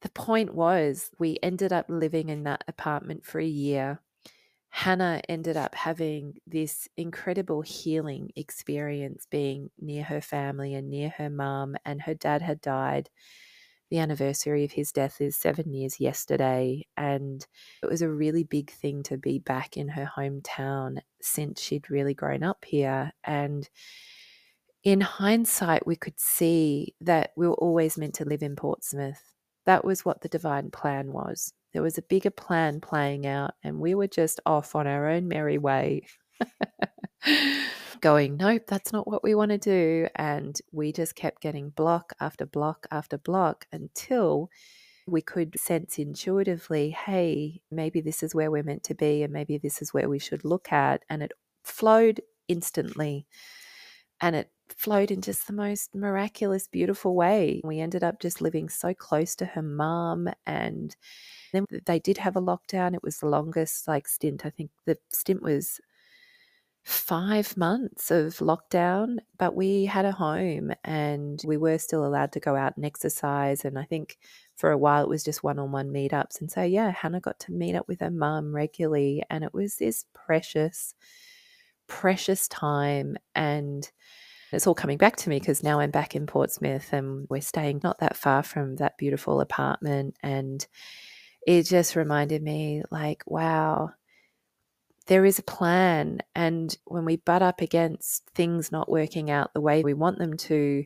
the 0.03 0.11
point 0.11 0.55
was, 0.55 1.11
we 1.19 1.39
ended 1.43 1.73
up 1.73 1.87
living 1.89 2.29
in 2.29 2.45
that 2.45 2.65
apartment 2.69 3.25
for 3.25 3.41
a 3.41 3.47
year. 3.47 4.01
Hannah 4.71 5.23
ended 5.29 5.57
up 5.57 5.75
having 5.75 6.35
this 6.47 6.89
incredible 6.97 7.63
healing 7.63 8.31
experience 8.37 9.27
being 9.31 9.71
near 9.81 10.05
her 10.05 10.21
family 10.21 10.75
and 10.75 10.91
near 10.91 11.11
her 11.19 11.31
mum, 11.31 11.77
and 11.85 12.03
her 12.03 12.15
dad 12.15 12.43
had 12.43 12.61
died 12.63 13.11
the 13.93 13.99
anniversary 13.99 14.65
of 14.65 14.73
his 14.73 14.91
death 14.91 15.21
is 15.21 15.37
seven 15.37 15.71
years 15.71 16.01
yesterday. 16.01 16.87
And 16.97 17.47
it 17.83 17.91
was 17.91 18.01
a 18.01 18.09
really 18.09 18.43
big 18.43 18.71
thing 18.71 19.03
to 19.03 19.19
be 19.19 19.39
back 19.39 19.77
in 19.77 19.87
her 19.89 20.11
hometown 20.17 21.01
since 21.21 21.61
she'd 21.61 21.91
really 21.91 22.15
grown 22.15 22.43
up 22.43 22.65
here. 22.65 23.13
And 23.23 23.69
in 24.83 25.03
hindsight, 25.03 25.87
we 25.87 25.97
could 25.97 26.19
see 26.19 26.95
that 27.03 27.33
we 27.37 27.47
were 27.47 27.53
always 27.53 27.99
meant 27.99 28.15
to 28.15 28.25
live 28.25 28.43
in 28.43 28.57
Portsmouth. 28.57 29.21
That 29.67 29.85
was 29.85 30.07
what 30.07 30.23
the 30.23 30.29
divine 30.31 30.71
plan 30.71 31.13
was. 31.13 31.53
There 31.75 31.83
was 31.83 31.99
a 31.99 32.03
bigger 32.03 32.31
plan 32.31 32.81
playing 32.81 33.27
out, 33.27 33.53
and 33.63 33.79
we 33.79 33.95
were 33.95 34.07
just 34.07 34.41
off 34.47 34.75
on 34.75 34.87
our 34.87 35.07
own 35.07 35.29
merry 35.29 35.59
way. 35.59 36.07
going, 38.03 38.37
nope, 38.37 38.65
that's 38.67 38.93
not 38.93 39.09
what 39.09 39.25
we 39.25 39.35
want 39.35 39.51
to 39.53 39.59
do. 39.59 40.09
And 40.17 40.61
we 40.73 40.93
just 40.93 41.15
kept 41.15 41.41
getting 41.41 41.71
block 41.71 42.13
after 42.21 42.45
block 42.45 42.87
after 42.91 43.17
block 43.17 43.67
until 43.73 44.51
we 45.07 45.23
could 45.23 45.59
sense 45.59 45.99
intuitively, 45.99 46.91
hey, 46.91 47.63
maybe 47.71 48.01
this 48.01 48.23
is 48.23 48.35
where 48.35 48.51
we're 48.51 48.63
meant 48.63 48.85
to 48.85 48.95
be, 48.95 49.23
and 49.23 49.33
maybe 49.33 49.59
this 49.59 49.83
is 49.83 49.95
where 49.95 50.09
we 50.09 50.19
should 50.19 50.45
look 50.45 50.73
at. 50.73 51.05
And 51.09 51.23
it 51.23 51.33
flowed 51.65 52.21
instantly. 52.49 53.27
And 54.21 54.37
it 54.37 54.51
flowed 54.69 55.11
in 55.11 55.21
just 55.21 55.47
the 55.47 55.53
most 55.53 55.95
miraculous, 55.95 56.69
beautiful 56.69 57.15
way. 57.15 57.61
We 57.65 57.81
ended 57.81 58.05
up 58.05 58.21
just 58.21 58.41
living 58.41 58.69
so 58.69 58.95
close 58.95 59.35
to 59.37 59.47
her 59.47 59.63
mom 59.63 60.29
and 60.47 60.97
then 61.53 61.67
they 61.87 61.99
did 61.99 62.19
have 62.19 62.37
a 62.37 62.41
lockdown. 62.41 62.95
It 62.95 63.03
was 63.03 63.19
the 63.19 63.29
longest 63.29 63.89
like 63.89 64.09
stint. 64.09 64.47
I 64.47 64.51
think 64.51 64.71
the 64.87 64.99
stint 65.13 65.43
was 65.43 65.81
five 66.85 67.57
months 67.57 68.11
of 68.11 68.39
lockdown, 68.39 69.19
but 69.39 69.55
we 69.55 69.85
had 69.85 70.05
a 70.05 70.13
home 70.13 70.73
and 70.85 71.41
we 71.47 71.57
were 71.57 71.79
still 71.79 72.05
allowed 72.05 72.33
to 72.33 72.41
go 72.41 72.57
out 72.57 72.77
and 72.77 72.85
exercise. 72.85 73.65
And 73.65 73.79
I 73.79 73.85
think 73.85 74.19
for 74.57 74.73
a 74.73 74.79
while 74.79 75.05
it 75.05 75.09
was 75.09 75.23
just 75.23 75.45
one 75.45 75.59
on 75.61 75.71
one 75.71 75.91
meetups. 75.93 76.41
And 76.41 76.51
so, 76.51 76.63
yeah, 76.63 76.91
Hannah 76.91 77.21
got 77.21 77.39
to 77.41 77.53
meet 77.53 77.77
up 77.77 77.87
with 77.87 78.01
her 78.01 78.11
mum 78.11 78.55
regularly. 78.55 79.23
And 79.31 79.45
it 79.45 79.55
was 79.55 79.77
this 79.77 80.07
precious, 80.13 80.95
precious 81.87 82.49
time. 82.49 83.17
And 83.35 83.89
it's 84.51 84.67
all 84.67 84.75
coming 84.75 84.99
back 84.99 85.17
to 85.17 85.31
me 85.31 85.39
because 85.39 85.63
now 85.63 85.79
I'm 85.79 85.93
back 85.93 86.17
in 86.17 86.27
Portsmouth 86.27 86.93
and 86.93 87.27
we're 87.31 87.41
staying 87.43 87.81
not 87.85 88.01
that 88.01 88.17
far 88.17 88.43
from 88.43 88.77
that 88.77 88.99
beautiful 88.99 89.41
apartment. 89.41 90.17
And 90.21 90.67
it 91.47 91.63
just 91.65 91.95
reminded 91.97 92.43
me, 92.43 92.83
like, 92.91 93.23
wow 93.27 93.93
there 95.07 95.25
is 95.25 95.39
a 95.39 95.45
plan. 95.45 96.21
And 96.35 96.77
when 96.85 97.05
we 97.05 97.17
butt 97.17 97.43
up 97.43 97.61
against 97.61 98.27
things 98.35 98.73
not 98.73 98.91
working 98.91 99.31
out 99.31 99.53
the 99.55 99.61
way 99.61 99.83
we 99.83 99.95
want 99.95 100.19
them 100.19 100.37
to, 100.37 100.85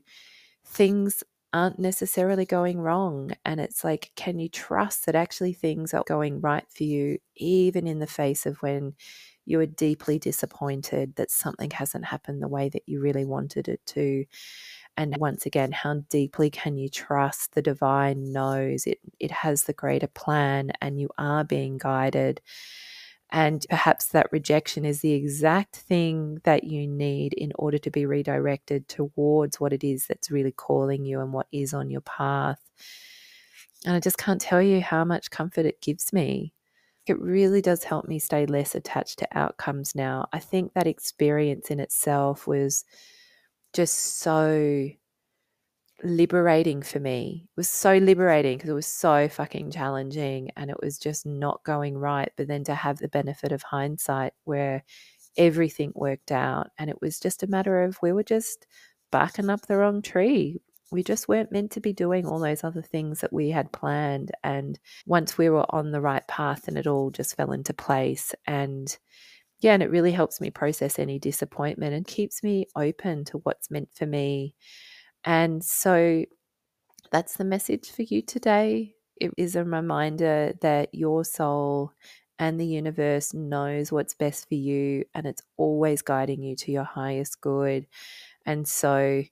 things 0.64 1.22
aren't 1.52 1.79
necessarily 1.79 2.44
going 2.44 2.81
wrong. 2.81 3.33
And 3.44 3.61
it's 3.61 3.85
like, 3.85 4.12
can 4.16 4.38
you 4.38 4.48
trust 4.48 5.07
that 5.07 5.14
actually 5.14 5.52
things 5.52 5.94
are 5.94 6.05
going 6.07 6.40
right 6.40 6.66
for 6.68 6.85
you, 6.85 7.18
even 7.37 7.87
in 7.87 7.98
the 7.98 8.07
face 8.07 8.46
of 8.46 8.61
when 8.62 8.94
you 9.46 9.61
are 9.61 9.66
deeply 9.66 10.18
disappointed 10.18 11.14
that 11.16 11.31
something 11.31 11.70
hasn't 11.70 12.05
happened 12.05 12.42
the 12.42 12.48
way 12.48 12.68
that 12.68 12.83
you 12.87 13.00
really 13.00 13.24
wanted 13.24 13.68
it 13.68 13.81
to? 13.87 14.24
And 14.98 15.16
once 15.18 15.46
again, 15.46 15.72
how 15.72 16.02
deeply 16.09 16.50
can 16.50 16.76
you 16.79 16.88
trust 16.88 17.55
the 17.55 17.62
divine 17.62 18.33
knows 18.33 18.87
it, 18.87 18.98
it 19.20 19.31
has 19.31 19.64
the 19.64 19.74
greater 19.74 20.07
plan 20.09 20.72
and 20.81 20.98
you 20.98 21.11
are 21.18 21.44
being 21.44 21.76
guided 21.76 22.40
and 23.31 23.67
perhaps 23.69 24.07
that 24.09 24.31
rejection 24.31 24.85
is 24.85 25.01
the 25.01 25.12
exact 25.12 25.77
thing 25.77 26.41
that 26.45 26.65
you 26.65 26.87
need 26.87 27.33
in 27.33 27.53
order 27.57 27.79
to 27.79 27.91
be 27.91 28.07
redirected 28.07 28.89
towards 28.89 29.59
what 29.61 29.73
it 29.73 29.83
is 29.83 30.07
that's 30.07 30.31
really 30.31 30.53
calling 30.53 31.05
you 31.05 31.21
and 31.21 31.33
what 31.33 31.49
is 31.51 31.75
on 31.75 31.91
your 31.91 32.03
path. 32.03 32.61
And 33.85 33.97
I 33.97 34.01
just 34.01 34.19
can't 34.19 34.41
tell 34.41 34.62
you 34.62 34.81
how 34.81 35.05
much 35.05 35.31
comfort 35.31 35.67
it 35.67 35.83
gives 35.83 36.12
me. 36.12 36.53
It 37.07 37.21
really 37.21 37.61
does 37.61 37.85
help 37.85 38.07
me 38.07 38.19
stay 38.19 38.47
less 38.47 38.75
attached 38.75 39.19
to 39.21 39.39
outcomes 39.39 39.95
now. 39.95 40.29
I 40.33 40.39
think 40.39 40.73
that 40.75 40.87
experience 40.87 41.71
in 41.71 41.81
itself 41.81 42.47
was 42.47 42.85
just 43.73 44.19
so 44.19 44.89
liberating 46.02 46.82
for 46.82 47.00
me. 47.00 47.44
It 47.48 47.56
was 47.56 47.70
so 47.70 47.96
liberating 47.96 48.56
because 48.56 48.70
it 48.70 48.74
was 48.74 48.87
so 48.87 49.28
fucking 49.28 49.70
challenging 49.70 50.50
and 50.56 50.70
it 50.70 50.76
was 50.82 50.98
just 50.98 51.26
not 51.26 51.62
going 51.64 51.96
right. 51.98 52.30
But 52.37 52.48
then 52.48 52.64
to 52.64 52.74
have 52.74 52.98
the 52.98 53.09
benefit 53.09 53.52
of 53.52 53.62
hindsight 53.62 54.32
where 54.44 54.85
everything 55.37 55.92
worked 55.94 56.32
out 56.32 56.68
and 56.78 56.90
it 56.90 57.00
was 57.00 57.20
just 57.20 57.42
a 57.42 57.46
matter 57.46 57.82
of 57.82 57.98
we 58.02 58.12
were 58.12 58.22
just 58.22 58.66
barking 59.11 59.50
up 59.50 59.66
the 59.66 59.76
wrong 59.76 60.02
tree. 60.02 60.61
We 60.92 61.02
just 61.02 61.28
weren't 61.28 61.52
meant 61.52 61.72
to 61.72 61.80
be 61.80 61.92
doing 61.92 62.26
all 62.26 62.38
those 62.38 62.62
other 62.62 62.82
things 62.82 63.20
that 63.20 63.32
we 63.32 63.50
had 63.50 63.72
planned. 63.72 64.30
And 64.44 64.78
once 65.04 65.37
we 65.37 65.48
were 65.50 65.66
on 65.74 65.90
the 65.90 66.00
right 66.00 66.26
path, 66.28 66.68
and 66.68 66.78
it 66.78 66.87
all 66.87 67.11
just 67.11 67.37
fell 67.37 67.50
into 67.50 67.74
place. 67.74 68.35
And 68.46 68.96
yeah, 69.61 69.74
and 69.74 69.82
it 69.82 69.90
really 69.90 70.12
helps 70.12 70.40
me 70.40 70.50
process 70.50 70.98
any 70.98 71.18
disappointment 71.18 71.94
and 71.94 72.06
keeps 72.06 72.42
me 72.42 72.66
open 72.76 73.24
to 73.26 73.38
what's 73.38 73.70
meant 73.70 73.88
for 73.94 74.06
me 74.06 74.54
and 75.27 75.65
so 75.65 76.25
that's 77.12 77.37
the 77.37 77.45
message 77.45 77.91
for 77.91 78.03
you 78.03 78.23
today. 78.23 78.97
It 79.21 79.33
is 79.39 79.57
a 79.57 79.65
reminder 79.65 80.55
that 80.62 80.95
your 80.95 81.25
soul 81.25 81.93
and 82.39 82.61
the 82.61 82.67
universe 82.67 83.35
knows 83.35 83.93
what's 83.93 84.15
best 84.15 84.49
for 84.49 84.57
you 84.57 85.05
and 85.15 85.27
it's 85.27 85.43
always 85.57 86.03
guiding 86.03 86.43
you 86.43 86.57
to 86.57 86.73
your 86.73 86.85
highest 86.85 87.41
good. 87.41 87.87
And 88.47 88.69
so 88.69 89.25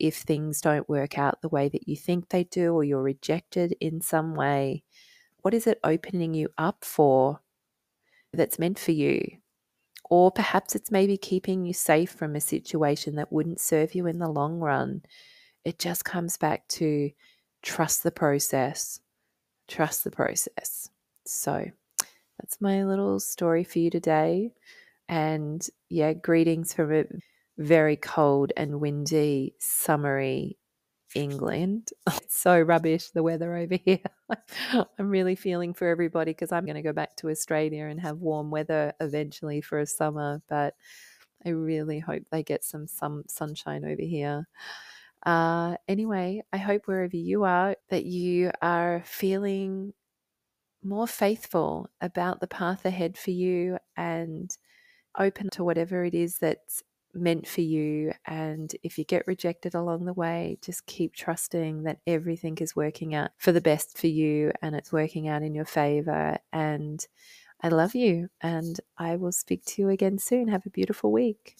if 0.00 0.16
things 0.18 0.60
don't 0.60 0.88
work 0.88 1.18
out 1.18 1.42
the 1.42 1.48
way 1.50 1.68
that 1.68 1.88
you 1.88 1.96
think 1.96 2.30
they 2.30 2.44
do 2.44 2.74
or 2.74 2.84
you're 2.84 3.02
rejected 3.02 3.76
in 3.80 4.00
some 4.00 4.34
way, 4.34 4.84
what 5.42 5.54
is 5.54 5.66
it 5.66 5.80
opening 5.84 6.34
you 6.34 6.50
up 6.58 6.84
for 6.84 7.40
that's 8.32 8.58
meant 8.58 8.78
for 8.78 8.92
you? 8.92 9.20
Or 10.10 10.30
perhaps 10.32 10.74
it's 10.76 10.90
maybe 10.90 11.16
keeping 11.18 11.64
you 11.66 11.74
safe 11.74 12.12
from 12.12 12.36
a 12.36 12.40
situation 12.40 13.16
that 13.16 13.32
wouldn't 13.32 13.60
serve 13.60 13.94
you 13.94 14.06
in 14.06 14.18
the 14.18 14.28
long 14.30 14.60
run 14.60 15.02
it 15.64 15.78
just 15.78 16.04
comes 16.04 16.36
back 16.36 16.66
to 16.68 17.10
trust 17.62 18.02
the 18.02 18.10
process. 18.10 19.00
Trust 19.66 20.04
the 20.04 20.10
process. 20.10 20.88
So 21.26 21.66
that's 22.40 22.60
my 22.60 22.84
little 22.84 23.20
story 23.20 23.64
for 23.64 23.78
you 23.78 23.90
today. 23.90 24.52
And 25.08 25.66
yeah, 25.88 26.12
greetings 26.12 26.72
from 26.72 26.92
a 26.92 27.04
very 27.58 27.96
cold 27.96 28.52
and 28.56 28.80
windy, 28.80 29.54
summery 29.58 30.58
England. 31.14 31.90
It's 32.22 32.38
so 32.38 32.60
rubbish, 32.60 33.10
the 33.10 33.22
weather 33.22 33.56
over 33.56 33.76
here. 33.84 34.00
I'm 34.98 35.08
really 35.08 35.34
feeling 35.34 35.74
for 35.74 35.88
everybody 35.88 36.32
because 36.32 36.52
I'm 36.52 36.64
going 36.64 36.76
to 36.76 36.82
go 36.82 36.92
back 36.92 37.16
to 37.16 37.30
Australia 37.30 37.84
and 37.84 38.00
have 38.00 38.18
warm 38.18 38.50
weather 38.50 38.92
eventually 39.00 39.60
for 39.60 39.78
a 39.78 39.86
summer. 39.86 40.42
But 40.48 40.74
I 41.44 41.50
really 41.50 41.98
hope 41.98 42.24
they 42.30 42.42
get 42.42 42.64
some, 42.64 42.86
some 42.86 43.24
sunshine 43.28 43.84
over 43.84 44.02
here. 44.02 44.46
Uh, 45.24 45.76
anyway, 45.86 46.42
I 46.52 46.58
hope 46.58 46.86
wherever 46.86 47.16
you 47.16 47.44
are 47.44 47.76
that 47.90 48.04
you 48.04 48.50
are 48.62 49.02
feeling 49.04 49.92
more 50.82 51.06
faithful 51.06 51.90
about 52.00 52.40
the 52.40 52.46
path 52.46 52.84
ahead 52.84 53.18
for 53.18 53.30
you 53.30 53.78
and 53.96 54.56
open 55.18 55.50
to 55.50 55.64
whatever 55.64 56.04
it 56.04 56.14
is 56.14 56.38
that's 56.38 56.82
meant 57.14 57.46
for 57.46 57.62
you. 57.62 58.12
And 58.26 58.74
if 58.82 58.98
you 58.98 59.04
get 59.04 59.26
rejected 59.26 59.74
along 59.74 60.04
the 60.04 60.12
way, 60.12 60.58
just 60.62 60.86
keep 60.86 61.14
trusting 61.14 61.82
that 61.84 61.98
everything 62.06 62.56
is 62.58 62.76
working 62.76 63.14
out 63.14 63.30
for 63.38 63.52
the 63.52 63.60
best 63.60 63.98
for 63.98 64.06
you 64.06 64.52
and 64.62 64.76
it's 64.76 64.92
working 64.92 65.28
out 65.28 65.42
in 65.42 65.54
your 65.54 65.64
favor. 65.64 66.38
And 66.52 67.04
I 67.60 67.68
love 67.68 67.94
you, 67.96 68.28
and 68.40 68.78
I 68.96 69.16
will 69.16 69.32
speak 69.32 69.64
to 69.66 69.82
you 69.82 69.88
again 69.88 70.18
soon. 70.18 70.46
Have 70.48 70.64
a 70.66 70.70
beautiful 70.70 71.10
week. 71.10 71.56